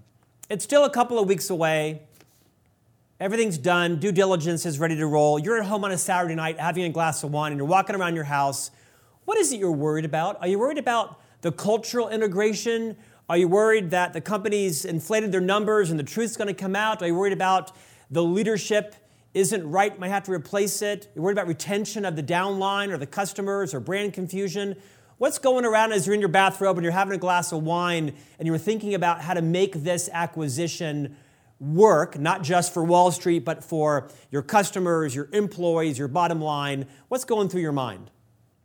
It's 0.49 0.65
still 0.65 0.85
a 0.85 0.91
couple 0.91 1.19
of 1.19 1.29
weeks 1.29 1.49
away. 1.49 2.03
Everything's 3.21 3.59
done, 3.59 3.97
due 3.97 4.13
diligence 4.13 4.65
is 4.65 4.79
ready 4.79 4.97
to 4.97 5.07
roll. 5.07 5.39
You're 5.39 5.59
at 5.59 5.67
home 5.67 5.85
on 5.85 5.93
a 5.93 5.99
Saturday 5.99 6.35
night 6.35 6.59
having 6.59 6.85
a 6.85 6.89
glass 6.89 7.23
of 7.23 7.31
wine 7.31 7.53
and 7.53 7.59
you're 7.59 7.69
walking 7.69 7.95
around 7.95 8.15
your 8.15 8.25
house. 8.25 8.71
What 9.27 9.37
is 9.37 9.53
it 9.53 9.61
you're 9.61 9.71
worried 9.71 10.07
about? 10.07 10.41
Are 10.41 10.49
you 10.49 10.59
worried 10.59 10.79
about 10.79 11.21
the 11.43 11.53
cultural 11.53 12.09
integration? 12.09 12.97
Are 13.29 13.37
you 13.37 13.47
worried 13.47 13.91
that 13.91 14.15
the 14.15 14.23
company's 14.23 14.87
inflated 14.87 15.33
their 15.33 15.43
numbers 15.43 15.91
and 15.91 16.01
the 16.01 16.05
truth's 16.05 16.39
going 16.39 16.49
to 16.49 16.55
come 16.55 16.75
out? 16.75 17.03
Are 17.03 17.09
you 17.09 17.15
worried 17.15 17.35
about 17.35 17.73
the 18.11 18.23
leadership 18.23 18.95
isn't 19.35 19.71
right, 19.71 19.99
might 19.99 20.09
have 20.09 20.25
to 20.25 20.33
replace 20.33 20.81
it? 20.81 21.13
You're 21.15 21.23
worried 21.23 21.35
about 21.35 21.47
retention 21.47 22.07
of 22.07 22.17
the 22.17 22.23
downline 22.23 22.89
or 22.89 22.97
the 22.97 23.07
customers 23.07 23.75
or 23.75 23.81
brand 23.81 24.15
confusion? 24.15 24.77
What's 25.19 25.39
going 25.39 25.67
around 25.67 25.93
as 25.93 26.07
you're 26.07 26.15
in 26.15 26.21
your 26.21 26.31
bathrobe 26.31 26.79
and 26.79 26.85
you're 26.85 26.95
having 26.95 27.13
a 27.13 27.19
glass 27.19 27.53
of 27.53 27.65
wine 27.65 28.15
and 28.39 28.49
you're 28.49 28.57
thinking 28.57 28.95
about 28.95 29.21
how 29.21 29.35
to 29.35 29.43
make 29.43 29.75
this 29.75 30.09
acquisition 30.11 31.19
work, 31.61 32.19
not 32.19 32.43
just 32.43 32.73
for 32.75 32.83
Wall 32.83 33.13
Street, 33.13 33.45
but 33.45 33.63
for 33.63 34.09
your 34.31 34.43
customers, 34.43 35.15
your 35.15 35.29
employees, 35.33 35.99
your 35.99 36.09
bottom 36.09 36.41
line? 36.41 36.87
What's 37.09 37.25
going 37.25 37.49
through 37.49 37.61
your 37.61 37.73
mind? 37.73 38.11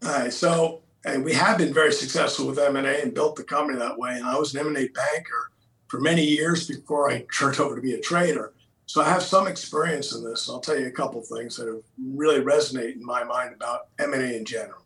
All 0.03 0.09
right. 0.09 0.33
So, 0.33 0.81
and 1.05 1.23
we 1.23 1.33
have 1.33 1.57
been 1.57 1.73
very 1.73 1.91
successful 1.91 2.47
with 2.47 2.57
M&A 2.57 3.01
and 3.01 3.13
built 3.13 3.35
the 3.35 3.43
company 3.43 3.77
that 3.77 3.99
way. 3.99 4.15
And 4.15 4.25
I 4.25 4.37
was 4.37 4.55
an 4.55 4.61
M&A 4.61 4.87
banker 4.87 5.51
for 5.87 5.99
many 5.99 6.23
years 6.23 6.67
before 6.67 7.11
I 7.11 7.25
turned 7.37 7.59
over 7.59 7.75
to 7.75 7.81
be 7.81 7.93
a 7.93 8.01
trader. 8.01 8.53
So 8.87 9.01
I 9.01 9.09
have 9.09 9.23
some 9.23 9.47
experience 9.47 10.15
in 10.15 10.23
this. 10.23 10.49
I'll 10.49 10.59
tell 10.59 10.79
you 10.79 10.87
a 10.87 10.91
couple 10.91 11.21
things 11.21 11.57
that 11.57 11.67
have 11.67 11.81
really 11.97 12.39
resonate 12.39 12.95
in 12.95 13.05
my 13.05 13.23
mind 13.23 13.53
about 13.53 13.87
M&A 13.99 14.37
in 14.37 14.45
general. 14.45 14.85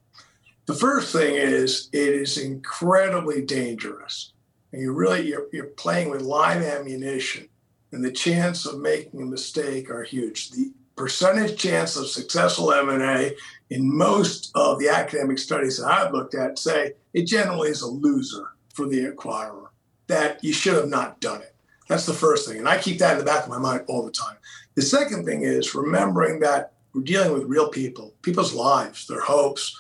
The 0.66 0.74
first 0.74 1.12
thing 1.12 1.36
is 1.36 1.90
it 1.92 2.14
is 2.14 2.38
incredibly 2.38 3.42
dangerous. 3.42 4.34
And 4.72 4.82
you 4.82 4.94
really 4.94 5.28
you're, 5.28 5.48
you're 5.52 5.66
playing 5.66 6.10
with 6.10 6.22
live 6.22 6.62
ammunition 6.62 7.50
and 7.92 8.04
the 8.04 8.12
chance 8.12 8.66
of 8.66 8.80
making 8.80 9.22
a 9.22 9.26
mistake 9.26 9.90
are 9.90 10.04
huge. 10.04 10.52
The 10.52 10.72
percentage 10.96 11.58
chance 11.58 11.96
of 11.96 12.08
successful 12.08 12.74
M&A 12.74 13.36
in 13.70 13.98
most 13.98 14.52
of 14.56 14.80
the 14.80 14.90
academic 14.90 15.40
studies 15.40 15.78
that 15.78 15.88
I've 15.88 16.14
looked 16.14 16.36
at 16.36 16.60
say 16.60 16.94
it 17.14 17.26
generally 17.26 17.70
is 17.70 17.82
a 17.82 17.88
loser 17.88 18.50
for 18.74 18.88
the 18.88 19.06
acquirer, 19.06 19.68
that 20.08 20.44
you 20.44 20.54
should 20.54 20.76
have 20.76 20.90
not 20.90 21.20
done 21.22 21.42
it. 21.42 21.56
That's 21.88 22.06
the 22.06 22.14
first 22.14 22.48
thing. 22.48 22.60
And 22.60 22.70
I 22.70 22.78
keep 22.78 23.00
that 23.00 23.14
in 23.14 23.20
the 23.20 23.26
back 23.26 23.44
of 23.44 23.50
my 23.50 23.58
mind 23.58 23.86
all 23.88 24.06
the 24.06 24.12
time. 24.12 24.38
The 24.76 24.82
second 24.82 25.26
thing 25.26 25.44
is 25.44 25.74
remembering 25.74 26.40
that 26.42 26.74
we're 26.94 27.02
dealing 27.02 27.34
with 27.34 27.44
real 27.44 27.70
people, 27.70 28.14
people's 28.22 28.54
lives, 28.54 29.08
their 29.08 29.22
hopes. 29.22 29.76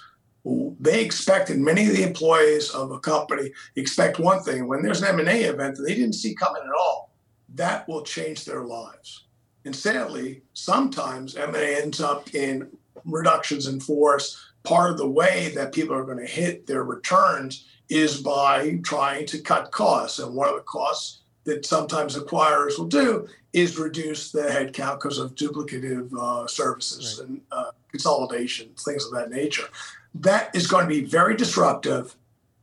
They 0.79 1.03
expect, 1.03 1.49
and 1.49 1.63
many 1.63 1.87
of 1.87 1.95
the 1.95 2.03
employees 2.03 2.71
of 2.71 2.91
a 2.91 2.99
company 2.99 3.51
expect 3.75 4.19
one 4.19 4.41
thing. 4.41 4.67
When 4.67 4.81
there's 4.81 5.01
an 5.01 5.19
M&A 5.19 5.43
event 5.43 5.75
that 5.75 5.83
they 5.83 5.95
didn't 5.95 6.13
see 6.13 6.33
coming 6.33 6.63
at 6.63 6.79
all, 6.79 7.08
that 7.55 7.87
will 7.87 8.03
change 8.03 8.45
their 8.45 8.63
lives. 8.63 9.25
And 9.65 9.75
sadly, 9.75 10.41
sometimes 10.53 11.35
M&A 11.35 11.81
ends 11.81 12.01
up 12.01 12.33
in 12.33 12.69
reductions 13.05 13.67
in 13.67 13.79
force. 13.79 14.51
Part 14.63 14.91
of 14.91 14.97
the 14.97 15.09
way 15.09 15.51
that 15.55 15.73
people 15.73 15.95
are 15.95 16.03
going 16.03 16.19
to 16.19 16.25
hit 16.25 16.67
their 16.67 16.83
returns 16.83 17.65
is 17.89 18.21
by 18.21 18.79
trying 18.83 19.25
to 19.27 19.39
cut 19.39 19.71
costs. 19.71 20.19
And 20.19 20.35
one 20.35 20.49
of 20.49 20.55
the 20.55 20.61
costs 20.61 21.21
that 21.45 21.65
sometimes 21.65 22.15
acquirers 22.15 22.77
will 22.77 22.87
do 22.87 23.27
is 23.53 23.77
reduce 23.77 24.31
the 24.31 24.41
headcount 24.41 24.95
because 24.95 25.17
of 25.17 25.35
duplicative 25.35 26.13
uh, 26.17 26.45
services 26.47 27.19
right. 27.19 27.29
and 27.29 27.41
uh, 27.51 27.71
consolidation, 27.89 28.69
things 28.77 29.05
of 29.05 29.11
that 29.13 29.31
nature. 29.31 29.65
That 30.13 30.55
is 30.55 30.67
going 30.67 30.83
to 30.85 30.89
be 30.89 31.03
very 31.03 31.35
disruptive. 31.35 32.15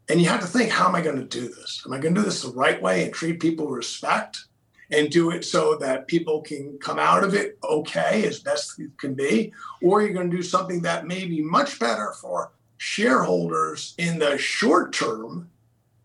And 0.08 0.20
you 0.20 0.28
have 0.28 0.40
to 0.40 0.46
think, 0.46 0.70
how 0.70 0.88
am 0.88 0.94
I 0.94 1.00
going 1.00 1.16
to 1.16 1.24
do 1.24 1.48
this? 1.48 1.82
Am 1.84 1.92
I 1.92 1.98
going 1.98 2.14
to 2.14 2.20
do 2.20 2.24
this 2.24 2.42
the 2.42 2.52
right 2.52 2.80
way 2.80 3.04
and 3.04 3.12
treat 3.12 3.40
people 3.40 3.66
with 3.66 3.78
respect? 3.78 4.44
And 4.90 5.10
do 5.10 5.30
it 5.30 5.44
so 5.44 5.76
that 5.76 6.06
people 6.06 6.40
can 6.42 6.78
come 6.78 6.98
out 6.98 7.24
of 7.24 7.34
it 7.34 7.58
okay 7.64 8.24
as 8.26 8.40
best 8.40 8.78
it 8.78 8.96
can 8.98 9.14
be, 9.14 9.52
or 9.82 10.02
you're 10.02 10.12
going 10.12 10.30
to 10.30 10.36
do 10.36 10.42
something 10.42 10.82
that 10.82 11.06
may 11.06 11.24
be 11.24 11.40
much 11.40 11.78
better 11.78 12.12
for 12.20 12.52
shareholders 12.78 13.94
in 13.98 14.18
the 14.18 14.36
short 14.38 14.92
term, 14.92 15.50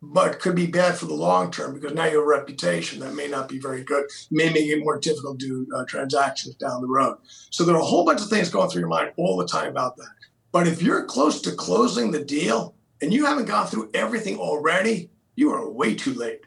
but 0.02 0.40
could 0.40 0.56
be 0.56 0.66
bad 0.66 0.96
for 0.96 1.06
the 1.06 1.14
long 1.14 1.52
term 1.52 1.74
because 1.74 1.94
now 1.94 2.06
you 2.06 2.18
have 2.18 2.24
a 2.24 2.26
reputation 2.26 3.00
that 3.00 3.14
may 3.14 3.28
not 3.28 3.48
be 3.48 3.60
very 3.60 3.84
good, 3.84 4.06
may 4.32 4.52
make 4.52 4.66
it 4.66 4.84
more 4.84 5.00
difficult 5.00 5.40
to 5.40 5.66
do 5.66 5.76
uh, 5.76 5.86
transactions 5.86 6.56
down 6.56 6.82
the 6.82 6.88
road. 6.88 7.18
So 7.52 7.64
there 7.64 7.76
are 7.76 7.82
a 7.82 7.86
whole 7.86 8.06
bunch 8.06 8.22
of 8.22 8.30
things 8.30 8.50
going 8.50 8.70
through 8.70 8.82
your 8.82 8.90
mind 8.90 9.12
all 9.18 9.38
the 9.38 9.48
time 9.48 9.70
about 9.70 9.98
that. 9.98 10.10
But 10.52 10.68
if 10.68 10.82
you're 10.82 11.06
close 11.06 11.42
to 11.42 11.52
closing 11.52 12.12
the 12.12 12.24
deal 12.24 12.74
and 13.02 13.14
you 13.14 13.26
haven't 13.26 13.46
gone 13.46 13.68
through 13.68 13.92
everything 13.94 14.38
already, 14.38 15.10
you 15.36 15.52
are 15.52 15.70
way 15.70 15.96
too 15.96 16.14
late 16.14 16.42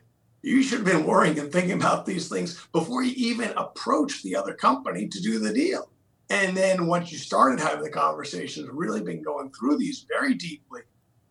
you 0.45 0.63
should 0.63 0.81
have 0.81 0.87
been 0.87 1.07
worrying 1.07 1.39
and 1.39 1.51
thinking 1.51 1.73
about 1.73 2.05
these 2.05 2.29
things 2.29 2.67
before 2.73 3.03
you 3.03 3.15
even 3.17 3.53
approached 3.57 4.23
the 4.23 4.37
other 4.37 4.53
company 4.53 5.09
to 5.09 5.21
do 5.21 5.39
the 5.39 5.53
deal. 5.53 5.89
And 6.29 6.55
then 6.55 6.87
once 6.87 7.11
you 7.11 7.17
started 7.17 7.61
having 7.61 7.83
the 7.83 7.91
conversations, 7.91 8.69
really 8.71 9.01
been 9.01 9.23
going 9.23 9.51
through 9.53 9.79
these 9.79 10.05
very 10.07 10.35
deeply, 10.35 10.83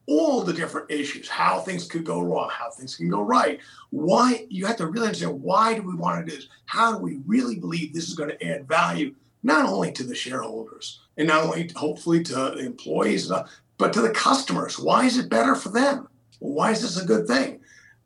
all 0.07 0.41
the 0.41 0.53
different 0.53 0.89
issues, 0.89 1.29
how 1.29 1.59
things 1.59 1.87
could 1.87 2.03
go 2.03 2.21
wrong, 2.21 2.49
how 2.51 2.71
things 2.71 2.95
can 2.95 3.07
go 3.07 3.21
right. 3.21 3.59
Why 3.91 4.47
you 4.49 4.65
have 4.65 4.77
to 4.77 4.87
really 4.87 5.07
understand 5.07 5.41
why 5.41 5.75
do 5.75 5.83
we 5.83 5.95
want 5.95 6.25
to 6.25 6.29
do 6.29 6.35
this? 6.35 6.47
How 6.65 6.93
do 6.93 6.97
we 6.97 7.19
really 7.27 7.59
believe 7.59 7.93
this 7.93 8.07
is 8.07 8.15
going 8.15 8.31
to 8.31 8.43
add 8.43 8.67
value, 8.67 9.13
not 9.43 9.67
only 9.67 9.91
to 9.91 10.03
the 10.03 10.15
shareholders 10.15 11.01
and 11.17 11.27
not 11.27 11.43
only 11.43 11.69
hopefully 11.75 12.23
to 12.23 12.33
the 12.33 12.57
employees, 12.65 13.31
but 13.77 13.93
to 13.93 14.01
the 14.01 14.09
customers? 14.09 14.79
Why 14.79 15.05
is 15.05 15.19
it 15.19 15.29
better 15.29 15.53
for 15.53 15.69
them? 15.69 16.07
Why 16.39 16.71
is 16.71 16.81
this 16.81 17.01
a 17.01 17.05
good 17.05 17.27
thing? 17.27 17.59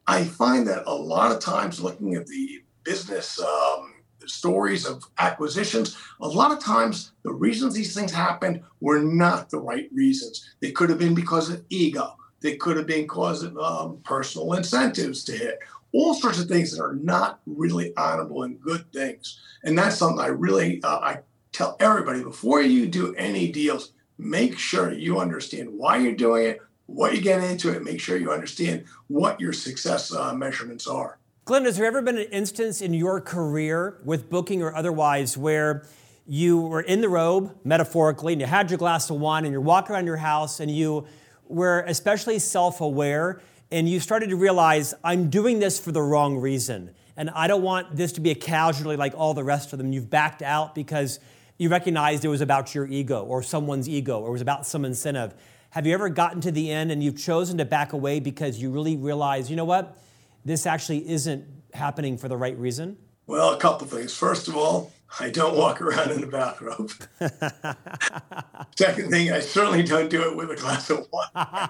I 0.07 0.23
find 0.23 0.65
that 0.67 0.83
a 0.85 0.93
lot 0.93 1.31
of 1.31 1.39
times 1.39 1.81
looking 1.81 2.15
at 2.15 2.27
the 2.27 2.63
business 2.83 3.39
um, 3.39 3.93
stories 4.25 4.85
of 4.85 5.03
acquisitions, 5.19 5.97
a 6.21 6.27
lot 6.27 6.51
of 6.51 6.59
times 6.59 7.11
the 7.23 7.33
reasons 7.33 7.73
these 7.73 7.93
things 7.93 8.11
happened 8.11 8.61
were 8.79 8.99
not 8.99 9.49
the 9.49 9.59
right 9.59 9.89
reasons. 9.93 10.55
They 10.61 10.71
could 10.71 10.89
have 10.89 10.99
been 10.99 11.13
because 11.13 11.49
of 11.49 11.63
ego. 11.69 12.15
They 12.39 12.55
could 12.55 12.77
have 12.77 12.87
been 12.87 13.01
because 13.01 13.43
of 13.43 13.57
um, 13.57 13.99
personal 14.03 14.53
incentives 14.53 15.23
to 15.25 15.33
hit. 15.33 15.59
All 15.93 16.13
sorts 16.13 16.39
of 16.39 16.47
things 16.47 16.71
that 16.71 16.83
are 16.83 16.95
not 16.95 17.39
really 17.45 17.95
honorable 17.97 18.43
and 18.43 18.59
good 18.61 18.91
things. 18.93 19.39
And 19.63 19.77
that's 19.77 19.97
something 19.97 20.19
I 20.19 20.27
really 20.27 20.81
uh, 20.83 20.99
I 20.99 21.19
tell 21.51 21.75
everybody 21.79 22.23
before 22.23 22.61
you 22.61 22.87
do 22.87 23.15
any 23.15 23.51
deals, 23.51 23.93
make 24.17 24.57
sure 24.57 24.93
you 24.93 25.19
understand 25.19 25.69
why 25.71 25.97
you're 25.97 26.13
doing 26.13 26.45
it, 26.45 26.61
what 26.87 27.13
you 27.13 27.21
get 27.21 27.43
into 27.43 27.71
it, 27.71 27.83
make 27.83 27.99
sure 27.99 28.17
you 28.17 28.31
understand 28.31 28.85
what 29.07 29.39
your 29.39 29.53
success 29.53 30.13
uh, 30.13 30.33
measurements 30.33 30.87
are. 30.87 31.19
Glenn, 31.45 31.63
has 31.63 31.77
there 31.77 31.85
ever 31.85 32.01
been 32.01 32.17
an 32.17 32.27
instance 32.31 32.81
in 32.81 32.93
your 32.93 33.21
career 33.21 33.99
with 34.03 34.29
booking 34.29 34.61
or 34.61 34.75
otherwise 34.75 35.37
where 35.37 35.85
you 36.25 36.59
were 36.59 36.81
in 36.81 36.99
the 36.99 37.07
robe, 37.07 37.55
metaphorically, 37.63 38.33
and 38.33 38.41
you 38.41 38.47
had 38.47 38.69
your 38.69 38.77
glass 38.77 39.09
of 39.09 39.17
wine 39.17 39.45
and 39.45 39.53
you're 39.53 39.61
walking 39.61 39.95
around 39.95 40.07
your 40.07 40.17
house 40.17 40.59
and 40.59 40.69
you 40.69 41.05
were 41.47 41.85
especially 41.87 42.39
self 42.39 42.81
aware 42.81 43.41
and 43.71 43.87
you 43.87 43.99
started 43.99 44.29
to 44.29 44.35
realize, 44.35 44.93
I'm 45.03 45.29
doing 45.29 45.59
this 45.59 45.79
for 45.79 45.91
the 45.91 46.01
wrong 46.01 46.37
reason. 46.37 46.91
And 47.15 47.29
I 47.31 47.47
don't 47.47 47.63
want 47.63 47.95
this 47.95 48.13
to 48.13 48.21
be 48.21 48.31
a 48.31 48.35
casualty 48.35 48.95
like 48.97 49.13
all 49.15 49.33
the 49.33 49.43
rest 49.43 49.73
of 49.73 49.79
them. 49.79 49.91
You've 49.91 50.09
backed 50.09 50.41
out 50.41 50.75
because 50.75 51.19
you 51.57 51.69
recognized 51.69 52.23
it 52.23 52.29
was 52.29 52.41
about 52.41 52.75
your 52.75 52.85
ego 52.85 53.23
or 53.23 53.41
someone's 53.41 53.89
ego 53.89 54.19
or 54.19 54.29
it 54.29 54.31
was 54.31 54.41
about 54.41 54.65
some 54.65 54.85
incentive. 54.85 55.33
Have 55.71 55.85
you 55.85 55.93
ever 55.93 56.09
gotten 56.09 56.41
to 56.41 56.51
the 56.51 56.71
end 56.71 56.91
and 56.91 57.03
you've 57.03 57.17
chosen 57.17 57.57
to 57.57 57.65
back 57.65 57.93
away 57.93 58.19
because 58.19 58.59
you 58.59 58.71
really 58.71 58.95
realize, 58.95 59.49
you 59.49 59.55
know 59.55 59.65
what, 59.65 59.97
this 60.45 60.65
actually 60.65 61.07
isn't 61.09 61.45
happening 61.73 62.17
for 62.17 62.27
the 62.27 62.37
right 62.37 62.57
reason? 62.57 62.97
Well, 63.27 63.53
a 63.53 63.57
couple 63.57 63.85
things. 63.87 64.15
First 64.15 64.47
of 64.47 64.55
all, 64.55 64.93
I 65.19 65.29
don't 65.29 65.57
walk 65.57 65.81
around 65.81 66.11
in 66.11 66.23
a 66.23 66.27
bathrobe. 66.27 66.91
Second 68.77 69.09
thing, 69.09 69.31
I 69.31 69.39
certainly 69.39 69.83
don't 69.83 70.09
do 70.09 70.29
it 70.29 70.35
with 70.35 70.51
a 70.51 70.55
glass 70.55 70.89
of 70.89 71.07
wine. 71.11 71.69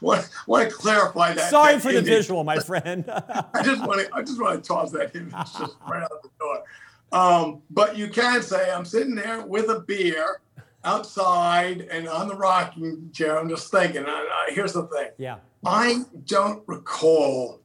want, 0.00 0.28
want 0.46 0.70
to 0.70 0.74
clarify 0.74 1.32
that. 1.32 1.50
Sorry 1.50 1.74
that 1.74 1.82
for 1.82 1.90
image. 1.90 2.04
the 2.04 2.10
visual, 2.10 2.44
my 2.44 2.58
friend. 2.58 3.04
I 3.08 3.62
just 3.62 3.84
want 3.86 4.00
to 4.00 4.14
I 4.14 4.22
just 4.22 4.40
want 4.40 4.62
to 4.62 4.66
toss 4.66 4.92
that 4.92 5.14
image 5.14 5.32
just 5.32 5.76
right 5.88 6.02
out 6.02 6.22
the 6.22 6.30
door. 6.38 6.62
Um, 7.12 7.62
but 7.70 7.96
you 7.96 8.08
can 8.08 8.42
say 8.42 8.70
I'm 8.70 8.84
sitting 8.84 9.14
there 9.14 9.46
with 9.46 9.68
a 9.70 9.80
beer 9.80 10.40
outside 10.86 11.82
and 11.90 12.08
on 12.08 12.28
the 12.28 12.34
rocking 12.34 13.10
chair. 13.12 13.38
I'm 13.38 13.48
just 13.48 13.70
thinking. 13.70 14.04
I, 14.06 14.10
I, 14.10 14.52
here's 14.52 14.72
the 14.72 14.84
thing. 14.84 15.08
Yeah. 15.18 15.36
I 15.64 16.04
don't 16.24 16.62
recall 16.66 17.60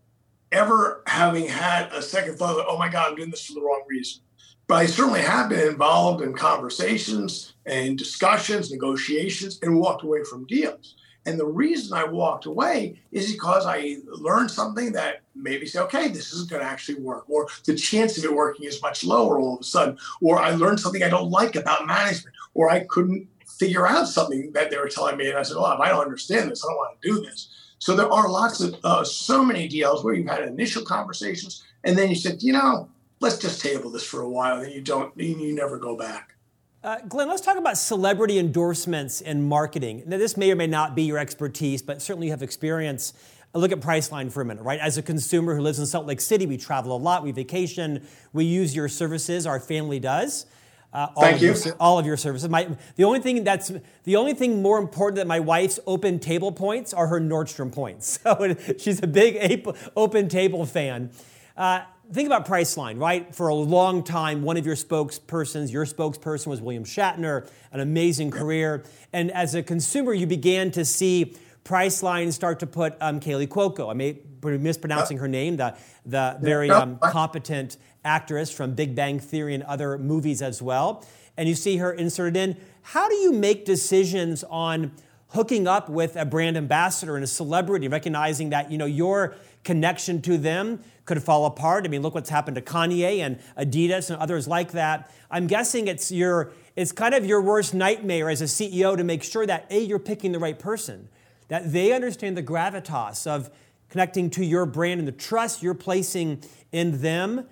ever 0.51 1.03
having 1.07 1.47
had 1.47 1.91
a 1.93 2.01
second 2.01 2.37
thought 2.37 2.55
that, 2.55 2.65
oh 2.67 2.77
my 2.77 2.89
God, 2.89 3.09
I'm 3.09 3.15
doing 3.15 3.29
this 3.29 3.45
for 3.45 3.53
the 3.53 3.61
wrong 3.61 3.83
reason. 3.87 4.21
But 4.67 4.75
I 4.75 4.85
certainly 4.85 5.21
have 5.21 5.49
been 5.49 5.67
involved 5.67 6.23
in 6.23 6.33
conversations 6.33 7.53
and 7.65 7.97
discussions, 7.97 8.71
negotiations, 8.71 9.59
and 9.61 9.79
walked 9.79 10.03
away 10.03 10.23
from 10.23 10.45
deals. 10.47 10.95
And 11.25 11.39
the 11.39 11.45
reason 11.45 11.95
I 11.95 12.05
walked 12.05 12.47
away 12.47 12.99
is 13.11 13.31
because 13.31 13.65
I 13.67 13.97
learned 14.07 14.49
something 14.49 14.91
that 14.93 15.21
maybe 15.35 15.67
say, 15.67 15.79
okay, 15.81 16.07
this 16.07 16.33
isn't 16.33 16.49
going 16.49 16.63
to 16.63 16.67
actually 16.67 16.99
work, 16.99 17.29
or 17.29 17.47
the 17.65 17.75
chance 17.75 18.17
of 18.17 18.23
it 18.23 18.33
working 18.33 18.65
is 18.65 18.81
much 18.81 19.03
lower 19.03 19.39
all 19.39 19.55
of 19.55 19.61
a 19.61 19.63
sudden, 19.63 19.97
or 20.21 20.39
I 20.39 20.51
learned 20.51 20.79
something 20.79 21.03
I 21.03 21.09
don't 21.09 21.29
like 21.29 21.55
about 21.55 21.85
management, 21.85 22.35
or 22.53 22.69
I 22.69 22.81
couldn't 22.81 23.27
figure 23.47 23.87
out 23.87 24.07
something 24.07 24.51
that 24.53 24.71
they 24.71 24.77
were 24.77 24.89
telling 24.89 25.17
me, 25.17 25.29
and 25.29 25.37
I 25.37 25.43
said, 25.43 25.57
well, 25.57 25.65
I 25.65 25.89
don't 25.89 26.01
understand 26.01 26.49
this, 26.49 26.63
I 26.63 26.69
don't 26.69 26.77
want 26.77 27.01
to 27.01 27.07
do 27.07 27.21
this. 27.21 27.49
So 27.79 27.95
there 27.95 28.11
are 28.11 28.29
lots 28.29 28.61
of 28.61 28.75
uh, 28.83 29.03
so 29.03 29.43
many 29.43 29.67
deals 29.67 30.03
where 30.03 30.13
you've 30.13 30.27
had 30.27 30.43
initial 30.43 30.83
conversations, 30.83 31.63
and 31.83 31.97
then 31.97 32.09
you 32.09 32.15
said, 32.15 32.41
you 32.43 32.53
know, 32.53 32.89
let's 33.19 33.37
just 33.37 33.61
table 33.61 33.89
this 33.89 34.03
for 34.03 34.21
a 34.21 34.29
while, 34.29 34.61
and 34.61 34.73
you 34.73 34.81
don't, 34.81 35.17
you 35.19 35.53
never 35.53 35.77
go 35.77 35.95
back. 35.95 36.35
Uh, 36.83 36.97
Glenn, 37.07 37.27
let's 37.27 37.41
talk 37.41 37.57
about 37.57 37.77
celebrity 37.77 38.39
endorsements 38.39 39.21
and 39.21 39.47
marketing. 39.47 40.01
Now, 40.07 40.17
this 40.17 40.35
may 40.35 40.51
or 40.51 40.55
may 40.55 40.65
not 40.65 40.95
be 40.95 41.03
your 41.03 41.19
expertise, 41.19 41.83
but 41.83 42.01
certainly 42.01 42.27
you 42.27 42.31
have 42.31 42.41
experience. 42.41 43.13
Uh, 43.53 43.59
look 43.59 43.71
at 43.71 43.79
Priceline 43.79 44.31
for 44.31 44.41
a 44.41 44.45
minute, 44.45 44.63
right? 44.63 44.79
As 44.79 44.97
a 44.97 45.03
consumer 45.03 45.55
who 45.55 45.61
lives 45.61 45.77
in 45.77 45.85
Salt 45.85 46.07
Lake 46.07 46.21
City, 46.21 46.47
we 46.47 46.57
travel 46.57 46.95
a 46.95 46.97
lot, 46.97 47.21
we 47.21 47.31
vacation, 47.31 48.07
we 48.33 48.45
use 48.45 48.75
your 48.75 48.87
services, 48.87 49.45
our 49.45 49.59
family 49.59 49.99
does. 49.99 50.47
Uh, 50.93 51.07
all 51.15 51.23
Thank 51.23 51.37
of 51.37 51.41
you. 51.41 51.53
Your, 51.53 51.75
all 51.79 51.99
of 51.99 52.05
your 52.05 52.17
services. 52.17 52.49
My, 52.49 52.67
the 52.95 53.05
only 53.05 53.19
thing 53.19 53.43
that's 53.43 53.71
the 54.03 54.15
only 54.17 54.33
thing 54.33 54.61
more 54.61 54.77
important 54.77 55.15
than 55.15 55.27
my 55.27 55.39
wife's 55.39 55.79
open 55.87 56.19
table 56.19 56.51
points 56.51 56.93
are 56.93 57.07
her 57.07 57.19
Nordstrom 57.19 57.71
points. 57.71 58.19
So 58.31 58.55
she's 58.77 59.01
a 59.01 59.07
big 59.07 59.65
open 59.95 60.27
table 60.27 60.65
fan. 60.65 61.11
Uh, 61.57 61.81
think 62.11 62.27
about 62.27 62.45
Priceline, 62.45 62.99
right? 62.99 63.33
For 63.33 63.47
a 63.47 63.55
long 63.55 64.03
time, 64.03 64.43
one 64.43 64.57
of 64.57 64.65
your 64.65 64.75
spokespersons, 64.75 65.71
your 65.71 65.85
spokesperson 65.85 66.47
was 66.47 66.61
William 66.61 66.83
Shatner, 66.83 67.49
an 67.71 67.79
amazing 67.79 68.31
career. 68.31 68.83
And 69.13 69.31
as 69.31 69.55
a 69.55 69.63
consumer, 69.63 70.13
you 70.13 70.27
began 70.27 70.71
to 70.71 70.85
see 70.85 71.35
Priceline 71.63 72.33
start 72.33 72.59
to 72.59 72.67
put 72.67 72.95
um, 73.01 73.19
Kaley 73.19 73.47
Cuoco. 73.47 73.89
I 73.89 73.93
may 73.93 74.13
be 74.13 74.57
mispronouncing 74.57 75.17
her 75.17 75.27
name, 75.27 75.57
the, 75.57 75.75
the 76.05 76.37
very 76.41 76.69
um, 76.69 76.97
competent 76.97 77.77
actress 78.03 78.51
from 78.51 78.73
Big 78.73 78.95
Bang 78.95 79.19
Theory 79.19 79.53
and 79.55 79.63
other 79.63 79.97
movies 79.97 80.41
as 80.41 80.61
well. 80.61 81.05
And 81.37 81.47
you 81.47 81.55
see 81.55 81.77
her 81.77 81.91
inserted 81.91 82.37
in. 82.37 82.57
How 82.81 83.07
do 83.07 83.15
you 83.15 83.31
make 83.31 83.65
decisions 83.65 84.43
on 84.45 84.91
hooking 85.29 85.67
up 85.67 85.89
with 85.89 86.15
a 86.15 86.25
brand 86.25 86.57
ambassador 86.57 87.15
and 87.15 87.23
a 87.23 87.27
celebrity, 87.27 87.87
recognizing 87.87 88.49
that 88.49 88.71
you 88.71 88.77
know 88.77 88.85
your 88.85 89.35
connection 89.63 90.21
to 90.21 90.37
them 90.37 90.81
could 91.05 91.21
fall 91.21 91.45
apart. 91.45 91.85
I 91.85 91.89
mean, 91.89 92.01
look 92.01 92.13
what's 92.13 92.29
happened 92.29 92.55
to 92.55 92.61
Kanye 92.61 93.19
and 93.19 93.39
Adidas 93.57 94.09
and 94.09 94.19
others 94.19 94.47
like 94.47 94.71
that. 94.71 95.11
I'm 95.29 95.47
guessing 95.47 95.87
it's 95.87 96.11
your 96.11 96.51
it's 96.75 96.91
kind 96.91 97.13
of 97.13 97.25
your 97.25 97.41
worst 97.41 97.73
nightmare 97.73 98.29
as 98.29 98.41
a 98.41 98.45
CEO 98.45 98.95
to 98.95 99.03
make 99.03 99.23
sure 99.23 99.45
that 99.45 99.67
A, 99.69 99.79
you're 99.79 99.99
picking 99.99 100.31
the 100.31 100.39
right 100.39 100.57
person, 100.57 101.09
that 101.49 101.71
they 101.71 101.91
understand 101.91 102.37
the 102.37 102.43
gravitas 102.43 103.27
of 103.27 103.49
connecting 103.89 104.29
to 104.31 104.45
your 104.45 104.65
brand 104.65 104.99
and 104.99 105.07
the 105.07 105.11
trust 105.11 105.61
you're 105.61 105.73
placing 105.73 106.43
in 106.71 107.01
them. 107.01 107.47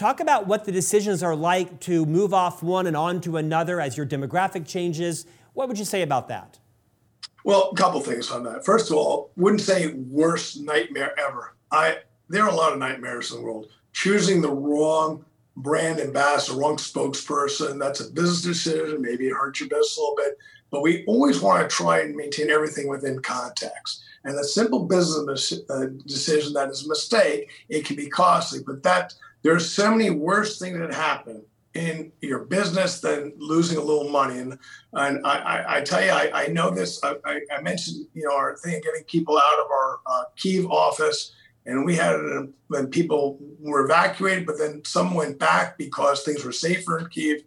Talk 0.00 0.20
about 0.20 0.46
what 0.46 0.64
the 0.64 0.72
decisions 0.72 1.22
are 1.22 1.36
like 1.36 1.78
to 1.80 2.06
move 2.06 2.32
off 2.32 2.62
one 2.62 2.86
and 2.86 2.96
on 2.96 3.20
to 3.20 3.36
another 3.36 3.82
as 3.82 3.98
your 3.98 4.06
demographic 4.06 4.66
changes. 4.66 5.26
What 5.52 5.68
would 5.68 5.78
you 5.78 5.84
say 5.84 6.00
about 6.00 6.28
that? 6.28 6.58
Well, 7.44 7.68
a 7.70 7.76
couple 7.76 8.00
things 8.00 8.30
on 8.30 8.42
that. 8.44 8.64
First 8.64 8.90
of 8.90 8.96
all, 8.96 9.30
wouldn't 9.36 9.60
say 9.60 9.92
worst 9.92 10.58
nightmare 10.58 11.12
ever. 11.20 11.54
I 11.70 11.98
there 12.30 12.44
are 12.44 12.48
a 12.48 12.54
lot 12.54 12.72
of 12.72 12.78
nightmares 12.78 13.30
in 13.30 13.36
the 13.36 13.42
world. 13.42 13.66
Choosing 13.92 14.40
the 14.40 14.50
wrong 14.50 15.22
brand 15.54 16.00
ambassador, 16.00 16.58
wrong 16.58 16.76
spokesperson, 16.76 17.78
that's 17.78 18.00
a 18.00 18.10
business 18.10 18.40
decision. 18.40 19.02
Maybe 19.02 19.26
it 19.26 19.34
hurts 19.34 19.60
your 19.60 19.68
business 19.68 19.98
a 19.98 20.00
little 20.00 20.16
bit, 20.16 20.38
but 20.70 20.80
we 20.80 21.04
always 21.04 21.42
want 21.42 21.68
to 21.68 21.76
try 21.76 22.00
and 22.00 22.16
maintain 22.16 22.48
everything 22.48 22.88
within 22.88 23.20
context. 23.20 24.02
And 24.24 24.34
a 24.38 24.44
simple 24.44 24.86
business 24.86 25.52
uh, 25.68 25.88
decision 26.06 26.54
that 26.54 26.70
is 26.70 26.86
a 26.86 26.88
mistake, 26.88 27.50
it 27.68 27.84
can 27.84 27.96
be 27.96 28.08
costly, 28.08 28.60
but 28.66 28.82
that 28.82 29.12
there's 29.42 29.70
so 29.70 29.90
many 29.90 30.10
worse 30.10 30.58
things 30.58 30.78
that 30.78 30.92
happen 30.92 31.42
in 31.74 32.10
your 32.20 32.40
business 32.40 33.00
than 33.00 33.32
losing 33.36 33.78
a 33.78 33.80
little 33.80 34.08
money. 34.08 34.38
And 34.38 34.58
and 34.92 35.24
I, 35.26 35.38
I, 35.38 35.76
I 35.76 35.80
tell 35.82 36.02
you, 36.02 36.10
I, 36.10 36.30
I 36.44 36.46
know 36.48 36.70
this. 36.70 37.00
I, 37.04 37.16
I, 37.24 37.60
mentioned 37.62 38.06
you 38.14 38.24
know 38.24 38.34
our 38.34 38.56
thing 38.56 38.76
of 38.76 38.82
getting 38.82 39.04
people 39.04 39.38
out 39.38 39.60
of 39.64 39.70
our 39.70 40.00
uh, 40.06 40.24
Kiev 40.36 40.66
office 40.66 41.32
and 41.66 41.84
we 41.84 41.94
had 41.94 42.14
it 42.14 42.48
when 42.68 42.86
people 42.88 43.38
were 43.60 43.84
evacuated, 43.84 44.46
but 44.46 44.58
then 44.58 44.82
some 44.84 45.14
went 45.14 45.38
back 45.38 45.76
because 45.76 46.22
things 46.22 46.44
were 46.44 46.52
safer 46.52 46.98
in 46.98 47.06
Kiev, 47.08 47.42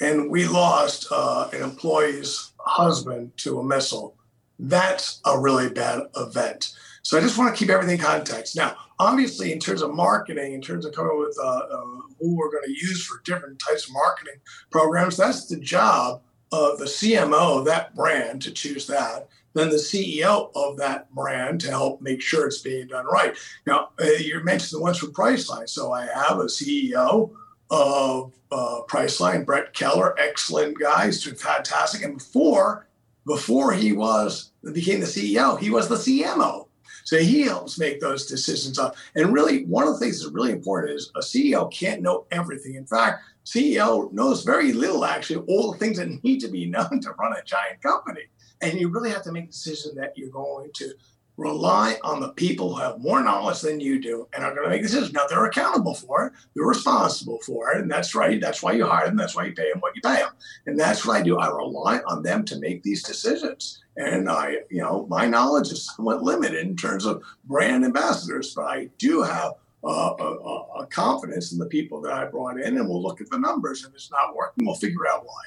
and 0.00 0.30
we 0.30 0.46
lost 0.46 1.06
uh, 1.10 1.48
an 1.52 1.62
employee's 1.62 2.52
husband 2.58 3.36
to 3.38 3.60
a 3.60 3.64
missile. 3.64 4.16
That's 4.58 5.20
a 5.24 5.38
really 5.38 5.68
bad 5.70 6.02
event. 6.16 6.74
So 7.02 7.18
I 7.18 7.20
just 7.20 7.38
want 7.38 7.54
to 7.54 7.58
keep 7.58 7.70
everything 7.70 7.98
in 7.98 8.04
context. 8.04 8.56
Now, 8.56 8.76
obviously, 8.98 9.52
in 9.52 9.58
terms 9.58 9.82
of 9.82 9.94
marketing, 9.94 10.52
in 10.52 10.60
terms 10.60 10.84
of 10.84 10.92
coming 10.92 11.12
up 11.12 11.18
with 11.18 11.36
uh, 11.42 11.46
uh, 11.46 11.84
who 12.18 12.36
we're 12.36 12.50
going 12.50 12.64
to 12.64 12.70
use 12.70 13.06
for 13.06 13.22
different 13.24 13.58
types 13.58 13.86
of 13.86 13.94
marketing 13.94 14.40
programs, 14.70 15.16
that's 15.16 15.46
the 15.46 15.56
job 15.56 16.22
of 16.52 16.78
the 16.78 16.84
CMO 16.84 17.58
of 17.58 17.64
that 17.64 17.94
brand 17.94 18.42
to 18.42 18.50
choose 18.50 18.86
that 18.88 19.28
Then 19.54 19.70
the 19.70 19.76
CEO 19.76 20.50
of 20.54 20.76
that 20.78 21.12
brand 21.14 21.60
to 21.62 21.70
help 21.70 22.02
make 22.02 22.20
sure 22.20 22.46
it's 22.46 22.58
being 22.58 22.88
done 22.88 23.06
right. 23.06 23.36
Now, 23.66 23.90
uh, 24.00 24.06
you 24.18 24.42
mentioned 24.44 24.78
the 24.78 24.82
ones 24.82 24.98
from 24.98 25.12
Priceline. 25.12 25.68
So 25.68 25.92
I 25.92 26.06
have 26.06 26.38
a 26.38 26.44
CEO 26.44 27.30
of 27.70 28.32
uh, 28.50 28.80
Priceline, 28.88 29.46
Brett 29.46 29.72
Keller, 29.72 30.18
excellent 30.18 30.78
guy, 30.78 31.06
he's 31.06 31.22
doing 31.22 31.36
fantastic. 31.36 32.02
And 32.02 32.18
before, 32.18 32.88
before 33.26 33.72
he 33.72 33.92
was 33.92 34.50
became 34.72 35.00
the 35.00 35.06
CEO, 35.06 35.58
he 35.58 35.70
was 35.70 35.88
the 35.88 35.94
CMO. 35.94 36.66
So 37.10 37.18
he 37.18 37.42
helps 37.42 37.76
make 37.76 37.98
those 37.98 38.24
decisions 38.24 38.78
up. 38.78 38.94
And 39.16 39.32
really, 39.32 39.64
one 39.64 39.84
of 39.84 39.94
the 39.94 39.98
things 39.98 40.22
that's 40.22 40.32
really 40.32 40.52
important 40.52 40.92
is 40.92 41.10
a 41.16 41.18
CEO 41.18 41.68
can't 41.72 42.02
know 42.02 42.24
everything. 42.30 42.76
In 42.76 42.86
fact, 42.86 43.24
CEO 43.44 44.12
knows 44.12 44.44
very 44.44 44.72
little 44.72 45.04
actually 45.04 45.44
all 45.48 45.72
the 45.72 45.78
things 45.78 45.98
that 45.98 46.22
need 46.22 46.38
to 46.38 46.46
be 46.46 46.66
known 46.66 47.00
to 47.02 47.10
run 47.18 47.32
a 47.32 47.42
giant 47.42 47.82
company. 47.82 48.26
And 48.60 48.78
you 48.78 48.90
really 48.90 49.10
have 49.10 49.24
to 49.24 49.32
make 49.32 49.46
a 49.46 49.48
decision 49.48 49.96
that 49.96 50.16
you're 50.16 50.30
going 50.30 50.70
to 50.74 50.92
rely 51.40 51.96
on 52.04 52.20
the 52.20 52.28
people 52.28 52.74
who 52.74 52.80
have 52.82 53.00
more 53.00 53.22
knowledge 53.22 53.62
than 53.62 53.80
you 53.80 53.98
do 53.98 54.28
and 54.34 54.44
are 54.44 54.54
going 54.54 54.64
to 54.64 54.68
make 54.70 54.82
decisions. 54.82 55.12
Now 55.14 55.26
they're 55.26 55.46
accountable 55.46 55.94
for 55.94 56.26
it, 56.26 56.32
they're 56.54 56.66
responsible 56.66 57.38
for 57.44 57.72
it, 57.72 57.78
and 57.80 57.90
that's 57.90 58.14
right. 58.14 58.38
That's 58.38 58.62
why 58.62 58.72
you 58.72 58.84
hire 58.86 59.06
them. 59.06 59.16
That's 59.16 59.34
why 59.34 59.46
you 59.46 59.52
pay 59.52 59.70
them 59.72 59.80
what 59.80 59.96
you 59.96 60.02
pay 60.02 60.16
them, 60.16 60.32
and 60.66 60.78
that's 60.78 61.06
what 61.06 61.16
I 61.16 61.22
do. 61.22 61.38
I 61.38 61.48
rely 61.48 62.00
on 62.06 62.22
them 62.22 62.44
to 62.44 62.58
make 62.58 62.82
these 62.82 63.02
decisions. 63.02 63.82
And 63.96 64.28
I, 64.28 64.58
you 64.70 64.82
know, 64.82 65.06
my 65.08 65.26
knowledge 65.26 65.72
is 65.72 65.90
somewhat 65.96 66.22
limited 66.22 66.60
in 66.60 66.76
terms 66.76 67.06
of 67.06 67.22
brand 67.44 67.84
ambassadors, 67.84 68.54
but 68.54 68.66
I 68.66 68.90
do 68.98 69.22
have 69.22 69.54
uh, 69.82 70.14
a, 70.18 70.82
a, 70.82 70.86
confidence 70.86 71.52
in 71.52 71.58
the 71.58 71.66
people 71.66 72.02
that 72.02 72.12
I 72.12 72.26
brought 72.26 72.60
in, 72.60 72.76
and 72.76 72.86
we'll 72.86 73.02
look 73.02 73.22
at 73.22 73.30
the 73.30 73.38
numbers. 73.38 73.82
And 73.82 73.92
if 73.92 73.96
it's 73.96 74.10
not 74.10 74.36
working, 74.36 74.66
we'll 74.66 74.74
figure 74.74 75.08
out 75.08 75.24
why. 75.24 75.42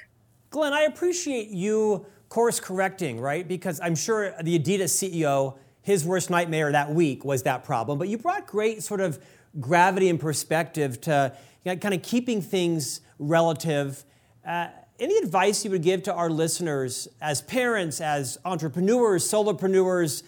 Glenn, 0.50 0.74
I 0.74 0.82
appreciate 0.82 1.50
you 1.50 2.06
course 2.34 2.60
correcting, 2.60 3.20
right? 3.20 3.48
Because 3.48 3.80
I'm 3.80 3.94
sure 3.94 4.34
the 4.42 4.58
Adidas 4.58 4.90
CEO, 4.90 5.56
his 5.84 6.06
worst 6.06 6.30
nightmare 6.30 6.72
that 6.72 6.92
week 6.92 7.24
was 7.24 7.44
that 7.44 7.64
problem. 7.64 8.00
But 8.00 8.08
you 8.08 8.18
brought 8.18 8.48
great 8.48 8.82
sort 8.82 9.02
of 9.02 9.24
gravity 9.60 10.10
and 10.10 10.20
perspective 10.20 11.00
to 11.02 11.36
you 11.64 11.72
know, 11.72 11.78
kind 11.78 11.94
of 11.94 12.02
keeping 12.02 12.42
things 12.42 13.02
relative. 13.20 14.04
Uh, 14.46 14.70
any 15.00 15.18
advice 15.18 15.64
you 15.64 15.72
would 15.72 15.84
give 15.84 16.04
to 16.04 16.14
our 16.14 16.30
listeners 16.30 17.08
as 17.22 17.42
parents, 17.42 18.02
as 18.02 18.38
entrepreneurs, 18.46 19.30
solopreneurs, 19.30 20.24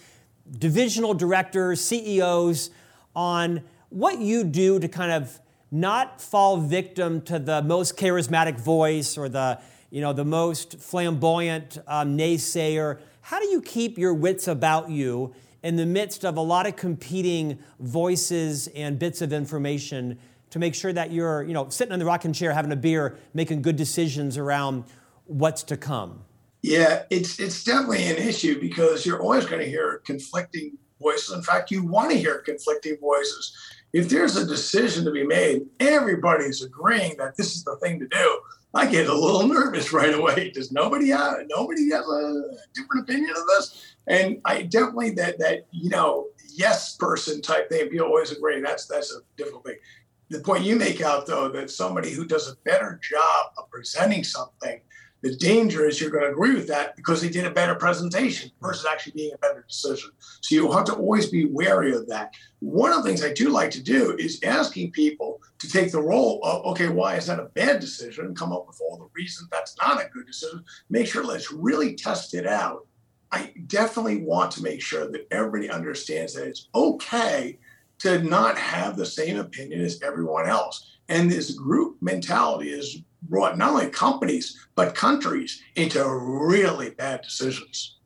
divisional 0.58 1.14
directors, 1.14 1.80
CEOs 1.80 2.70
on 3.14 3.62
what 3.88 4.18
you 4.20 4.44
do 4.44 4.78
to 4.78 4.88
kind 4.88 5.10
of 5.10 5.40
not 5.70 6.20
fall 6.20 6.58
victim 6.58 7.20
to 7.22 7.38
the 7.38 7.62
most 7.62 7.96
charismatic 7.96 8.60
voice 8.60 9.18
or 9.18 9.28
the 9.28 9.58
you 9.90 10.00
know, 10.00 10.12
the 10.12 10.24
most 10.24 10.78
flamboyant 10.78 11.78
um, 11.86 12.18
naysayer. 12.18 12.98
How 13.22 13.40
do 13.40 13.46
you 13.46 13.62
keep 13.62 13.96
your 13.98 14.12
wits 14.12 14.48
about 14.48 14.90
you 14.90 15.34
in 15.66 15.74
the 15.74 15.84
midst 15.84 16.24
of 16.24 16.36
a 16.36 16.40
lot 16.40 16.64
of 16.64 16.76
competing 16.76 17.58
voices 17.80 18.68
and 18.68 19.00
bits 19.00 19.20
of 19.20 19.32
information 19.32 20.16
to 20.48 20.60
make 20.60 20.76
sure 20.76 20.92
that 20.92 21.10
you're, 21.10 21.42
you 21.42 21.52
know, 21.52 21.68
sitting 21.70 21.92
in 21.92 21.98
the 21.98 22.04
rocking 22.04 22.32
chair, 22.32 22.52
having 22.52 22.70
a 22.70 22.76
beer, 22.76 23.18
making 23.34 23.62
good 23.62 23.74
decisions 23.74 24.38
around 24.38 24.84
what's 25.24 25.64
to 25.64 25.76
come? 25.76 26.24
Yeah, 26.62 27.02
it's 27.10 27.40
it's 27.40 27.64
definitely 27.64 28.06
an 28.06 28.16
issue 28.16 28.60
because 28.60 29.04
you're 29.04 29.20
always 29.20 29.44
going 29.44 29.60
to 29.60 29.68
hear 29.68 30.02
conflicting 30.06 30.78
voices. 31.00 31.34
In 31.34 31.42
fact, 31.42 31.72
you 31.72 31.84
want 31.84 32.12
to 32.12 32.16
hear 32.16 32.38
conflicting 32.42 32.96
voices. 33.00 33.52
If 33.92 34.08
there's 34.08 34.36
a 34.36 34.46
decision 34.46 35.04
to 35.04 35.10
be 35.10 35.26
made, 35.26 35.62
everybody's 35.80 36.62
agreeing 36.62 37.16
that 37.18 37.36
this 37.36 37.56
is 37.56 37.64
the 37.64 37.74
thing 37.82 37.98
to 37.98 38.06
do. 38.06 38.40
I 38.76 38.84
get 38.84 39.08
a 39.08 39.14
little 39.14 39.48
nervous 39.48 39.90
right 39.90 40.12
away. 40.12 40.50
Does 40.50 40.70
nobody 40.70 41.10
uh, 41.10 41.18
have 41.18 41.46
nobody 41.48 41.90
has 41.92 42.06
a 42.06 42.42
different 42.74 43.08
opinion 43.08 43.30
of 43.30 43.46
this? 43.46 43.96
And 44.06 44.38
I 44.44 44.62
definitely 44.62 45.12
that 45.12 45.38
that 45.38 45.66
you 45.70 45.88
know 45.88 46.26
yes 46.54 46.94
person 46.96 47.40
type 47.40 47.70
thing. 47.70 47.88
People 47.88 48.08
always 48.08 48.32
agree. 48.32 48.60
That's 48.60 48.86
that's 48.86 49.14
a 49.14 49.20
difficult 49.38 49.64
thing. 49.64 49.76
The 50.28 50.40
point 50.40 50.64
you 50.64 50.76
make 50.76 51.00
out 51.00 51.26
though 51.26 51.48
that 51.48 51.70
somebody 51.70 52.10
who 52.12 52.26
does 52.26 52.50
a 52.50 52.56
better 52.66 53.00
job 53.02 53.46
of 53.56 53.70
presenting 53.70 54.24
something 54.24 54.80
the 55.22 55.34
danger 55.36 55.86
is 55.86 56.00
you're 56.00 56.10
going 56.10 56.24
to 56.24 56.30
agree 56.30 56.54
with 56.54 56.68
that 56.68 56.94
because 56.96 57.20
they 57.20 57.28
did 57.28 57.46
a 57.46 57.50
better 57.50 57.74
presentation 57.74 58.50
versus 58.60 58.86
actually 58.90 59.12
being 59.12 59.32
a 59.34 59.38
better 59.38 59.64
decision. 59.66 60.10
So 60.40 60.54
you 60.54 60.70
have 60.70 60.84
to 60.84 60.94
always 60.94 61.30
be 61.30 61.46
wary 61.46 61.94
of 61.94 62.06
that. 62.08 62.34
One 62.60 62.92
of 62.92 63.02
the 63.02 63.08
things 63.08 63.24
I 63.24 63.32
do 63.32 63.48
like 63.48 63.70
to 63.72 63.82
do 63.82 64.16
is 64.18 64.42
asking 64.42 64.92
people 64.92 65.40
to 65.58 65.68
take 65.68 65.90
the 65.90 66.02
role 66.02 66.40
of, 66.44 66.64
okay, 66.66 66.88
why 66.88 67.16
is 67.16 67.26
that 67.26 67.40
a 67.40 67.50
bad 67.54 67.80
decision? 67.80 68.26
And 68.26 68.36
come 68.36 68.52
up 68.52 68.66
with 68.66 68.80
all 68.80 68.98
the 68.98 69.08
reasons 69.14 69.48
that's 69.50 69.76
not 69.78 70.00
a 70.00 70.08
good 70.10 70.26
decision. 70.26 70.64
Make 70.90 71.06
sure 71.06 71.24
let's 71.24 71.50
really 71.50 71.94
test 71.94 72.34
it 72.34 72.46
out. 72.46 72.86
I 73.32 73.52
definitely 73.66 74.22
want 74.22 74.52
to 74.52 74.62
make 74.62 74.82
sure 74.82 75.10
that 75.10 75.26
everybody 75.30 75.70
understands 75.70 76.34
that 76.34 76.46
it's 76.46 76.68
okay 76.74 77.58
to 77.98 78.22
not 78.22 78.58
have 78.58 78.96
the 78.96 79.06
same 79.06 79.38
opinion 79.38 79.80
as 79.80 80.02
everyone 80.02 80.46
else. 80.46 80.90
And 81.08 81.30
this 81.30 81.52
group 81.52 81.96
mentality 82.00 82.70
is 82.70 82.98
brought 83.22 83.58
not 83.58 83.70
only 83.70 83.88
companies, 83.88 84.66
but 84.74 84.94
countries 84.94 85.62
into 85.74 86.06
really 86.08 86.90
bad 86.90 87.22
decisions. 87.22 87.96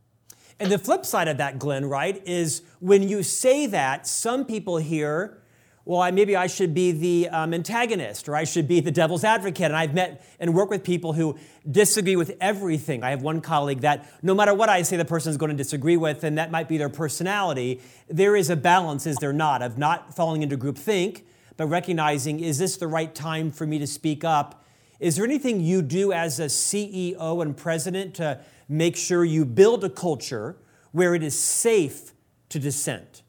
And 0.58 0.70
the 0.70 0.78
flip 0.78 1.06
side 1.06 1.28
of 1.28 1.38
that, 1.38 1.58
Glenn, 1.58 1.86
right, 1.86 2.22
is 2.26 2.62
when 2.80 3.08
you 3.08 3.22
say 3.22 3.66
that, 3.66 4.06
some 4.06 4.44
people 4.44 4.76
hear, 4.76 5.42
well, 5.86 6.02
I, 6.02 6.10
maybe 6.10 6.36
I 6.36 6.48
should 6.48 6.74
be 6.74 6.92
the 6.92 7.30
um, 7.30 7.54
antagonist 7.54 8.28
or 8.28 8.36
I 8.36 8.44
should 8.44 8.68
be 8.68 8.80
the 8.80 8.90
devil's 8.90 9.24
advocate. 9.24 9.64
And 9.64 9.76
I've 9.76 9.94
met 9.94 10.22
and 10.38 10.54
worked 10.54 10.70
with 10.70 10.84
people 10.84 11.14
who 11.14 11.38
disagree 11.68 12.14
with 12.14 12.36
everything. 12.42 13.02
I 13.02 13.10
have 13.10 13.22
one 13.22 13.40
colleague 13.40 13.80
that 13.80 14.06
no 14.22 14.34
matter 14.34 14.52
what 14.52 14.68
I 14.68 14.82
say, 14.82 14.98
the 14.98 15.04
person 15.06 15.30
is 15.30 15.38
going 15.38 15.50
to 15.50 15.56
disagree 15.56 15.96
with, 15.96 16.24
and 16.24 16.36
that 16.36 16.50
might 16.50 16.68
be 16.68 16.76
their 16.76 16.90
personality. 16.90 17.80
There 18.08 18.36
is 18.36 18.50
a 18.50 18.56
balance, 18.56 19.06
is 19.06 19.16
there 19.16 19.32
not, 19.32 19.62
of 19.62 19.78
not 19.78 20.14
falling 20.14 20.42
into 20.42 20.58
groupthink, 20.58 21.22
but 21.56 21.66
recognizing, 21.66 22.40
is 22.40 22.58
this 22.58 22.76
the 22.76 22.86
right 22.86 23.14
time 23.14 23.50
for 23.50 23.66
me 23.66 23.78
to 23.78 23.86
speak 23.86 24.24
up? 24.24 24.62
Is 25.00 25.16
there 25.16 25.24
anything 25.24 25.60
you 25.60 25.80
do 25.80 26.12
as 26.12 26.38
a 26.38 26.44
CEO 26.44 27.42
and 27.42 27.56
president 27.56 28.14
to 28.16 28.38
make 28.68 28.96
sure 28.96 29.24
you 29.24 29.46
build 29.46 29.82
a 29.82 29.88
culture 29.88 30.56
where 30.92 31.14
it 31.14 31.22
is 31.22 31.36
safe 31.38 32.12
to 32.50 32.58
dissent? 32.58 33.22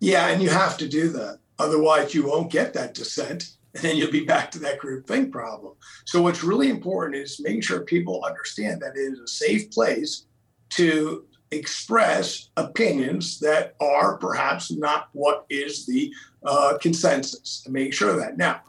Yeah, 0.00 0.28
and 0.28 0.42
you 0.42 0.48
have 0.48 0.78
to 0.78 0.88
do 0.88 1.10
that. 1.10 1.38
Otherwise, 1.58 2.14
you 2.14 2.26
won't 2.26 2.50
get 2.50 2.72
that 2.72 2.94
dissent, 2.94 3.50
and 3.74 3.82
then 3.82 3.96
you'll 3.96 4.10
be 4.10 4.24
back 4.24 4.50
to 4.52 4.58
that 4.60 4.78
group 4.78 5.06
think 5.06 5.30
problem. 5.30 5.74
So, 6.06 6.22
what's 6.22 6.42
really 6.42 6.70
important 6.70 7.16
is 7.16 7.38
making 7.40 7.60
sure 7.60 7.80
people 7.82 8.24
understand 8.24 8.80
that 8.80 8.96
it 8.96 9.00
is 9.00 9.20
a 9.20 9.28
safe 9.28 9.70
place 9.70 10.24
to 10.70 11.26
express 11.50 12.48
opinions 12.56 13.38
that 13.40 13.74
are 13.80 14.16
perhaps 14.16 14.72
not 14.72 15.10
what 15.12 15.44
is 15.50 15.84
the 15.84 16.12
uh, 16.42 16.78
consensus, 16.80 17.62
and 17.66 17.74
make 17.74 17.92
sure 17.92 18.16
that. 18.16 18.38
Now, 18.38 18.62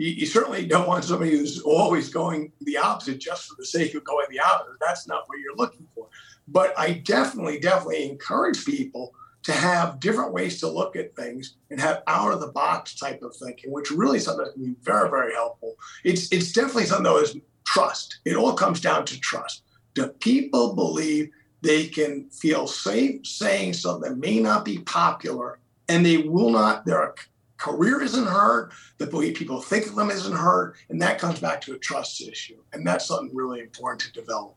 you, 0.00 0.12
you, 0.12 0.26
certainly 0.26 0.64
don't 0.64 0.88
want 0.88 1.04
somebody 1.04 1.32
who's 1.32 1.60
always 1.60 2.08
going 2.08 2.52
the 2.62 2.78
opposite 2.78 3.18
just 3.18 3.46
for 3.46 3.54
the 3.58 3.66
sake 3.66 3.94
of 3.94 4.02
going 4.04 4.26
the 4.30 4.40
opposite. 4.40 4.78
That's 4.80 5.06
not 5.06 5.24
what 5.26 5.38
you're 5.38 5.56
looking 5.56 5.86
for. 5.94 6.08
But 6.48 6.72
I 6.78 6.92
definitely, 7.04 7.60
definitely 7.60 8.08
encourage 8.08 8.64
people 8.64 9.12
to 9.42 9.52
have 9.52 10.00
different 10.00 10.32
ways 10.32 10.58
to 10.60 10.68
look 10.68 10.96
at 10.96 11.14
things 11.14 11.56
and 11.70 11.78
have 11.78 12.02
out 12.06 12.32
of 12.32 12.40
the 12.40 12.48
box 12.48 12.94
type 12.94 13.20
of 13.20 13.36
thinking, 13.36 13.72
which 13.72 13.90
really 13.90 14.16
is 14.16 14.24
something 14.24 14.46
that 14.46 14.54
can 14.54 14.64
be 14.64 14.76
very, 14.82 15.10
very 15.10 15.34
helpful. 15.34 15.76
It's 16.02 16.32
it's 16.32 16.52
definitely 16.52 16.86
something 16.86 17.04
that 17.04 17.22
is 17.22 17.36
trust. 17.66 18.20
It 18.24 18.36
all 18.36 18.54
comes 18.54 18.80
down 18.80 19.04
to 19.04 19.20
trust. 19.20 19.64
Do 19.92 20.08
people 20.08 20.74
believe 20.74 21.28
they 21.60 21.86
can 21.86 22.30
feel 22.30 22.66
safe 22.66 23.26
saying 23.26 23.74
something 23.74 24.10
that 24.10 24.16
may 24.16 24.40
not 24.40 24.64
be 24.64 24.78
popular 24.78 25.58
and 25.90 26.06
they 26.06 26.18
will 26.18 26.50
not, 26.50 26.86
they're 26.86 27.14
career 27.60 28.02
isn't 28.02 28.26
hurt, 28.26 28.72
the 28.98 29.06
way 29.16 29.30
people 29.32 29.60
think 29.60 29.86
of 29.86 29.94
them 29.94 30.10
isn't 30.10 30.34
hurt, 30.36 30.76
and 30.88 31.00
that 31.02 31.18
comes 31.18 31.38
back 31.38 31.60
to 31.60 31.74
a 31.74 31.78
trust 31.78 32.20
issue. 32.20 32.56
And 32.72 32.86
that's 32.86 33.06
something 33.06 33.30
really 33.36 33.60
important 33.60 34.00
to 34.00 34.12
develop. 34.12 34.56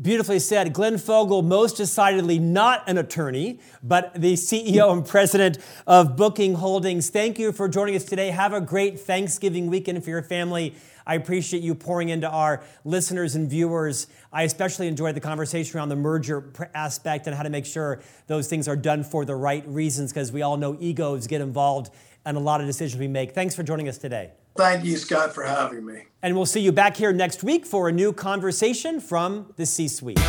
Beautifully 0.00 0.40
said. 0.40 0.72
Glenn 0.72 0.98
Fogel, 0.98 1.42
most 1.42 1.76
decidedly 1.76 2.40
not 2.40 2.88
an 2.88 2.98
attorney, 2.98 3.60
but 3.80 4.12
the 4.20 4.34
CEO 4.34 4.92
and 4.92 5.06
president 5.06 5.58
of 5.86 6.16
Booking 6.16 6.56
Holdings. 6.56 7.10
Thank 7.10 7.38
you 7.38 7.52
for 7.52 7.68
joining 7.68 7.94
us 7.94 8.04
today. 8.04 8.30
Have 8.30 8.52
a 8.52 8.60
great 8.60 8.98
Thanksgiving 8.98 9.68
weekend 9.68 10.02
for 10.02 10.10
your 10.10 10.22
family. 10.22 10.74
I 11.06 11.14
appreciate 11.14 11.62
you 11.62 11.74
pouring 11.74 12.08
into 12.08 12.28
our 12.28 12.64
listeners 12.84 13.36
and 13.36 13.48
viewers. 13.48 14.08
I 14.32 14.42
especially 14.42 14.88
enjoyed 14.88 15.14
the 15.14 15.20
conversation 15.20 15.78
around 15.78 15.90
the 15.90 15.96
merger 15.96 16.52
aspect 16.74 17.28
and 17.28 17.36
how 17.36 17.44
to 17.44 17.50
make 17.50 17.66
sure 17.66 18.00
those 18.26 18.48
things 18.48 18.66
are 18.66 18.76
done 18.76 19.04
for 19.04 19.24
the 19.24 19.36
right 19.36 19.66
reasons 19.68 20.12
because 20.12 20.32
we 20.32 20.42
all 20.42 20.56
know 20.56 20.76
egos 20.80 21.28
get 21.28 21.40
involved 21.40 21.90
and 22.24 22.36
a 22.36 22.40
lot 22.40 22.60
of 22.60 22.66
decisions 22.66 22.98
we 22.98 23.08
make. 23.08 23.32
Thanks 23.32 23.54
for 23.54 23.62
joining 23.62 23.88
us 23.88 23.98
today. 23.98 24.32
Thank 24.56 24.84
you, 24.84 24.96
Scott, 24.96 25.34
for 25.34 25.42
having 25.42 25.84
me. 25.84 26.04
And 26.22 26.36
we'll 26.36 26.46
see 26.46 26.60
you 26.60 26.72
back 26.72 26.96
here 26.96 27.12
next 27.12 27.42
week 27.42 27.66
for 27.66 27.88
a 27.88 27.92
new 27.92 28.12
conversation 28.12 29.00
from 29.00 29.52
the 29.56 29.66
C 29.66 29.88
Suite. 29.88 30.20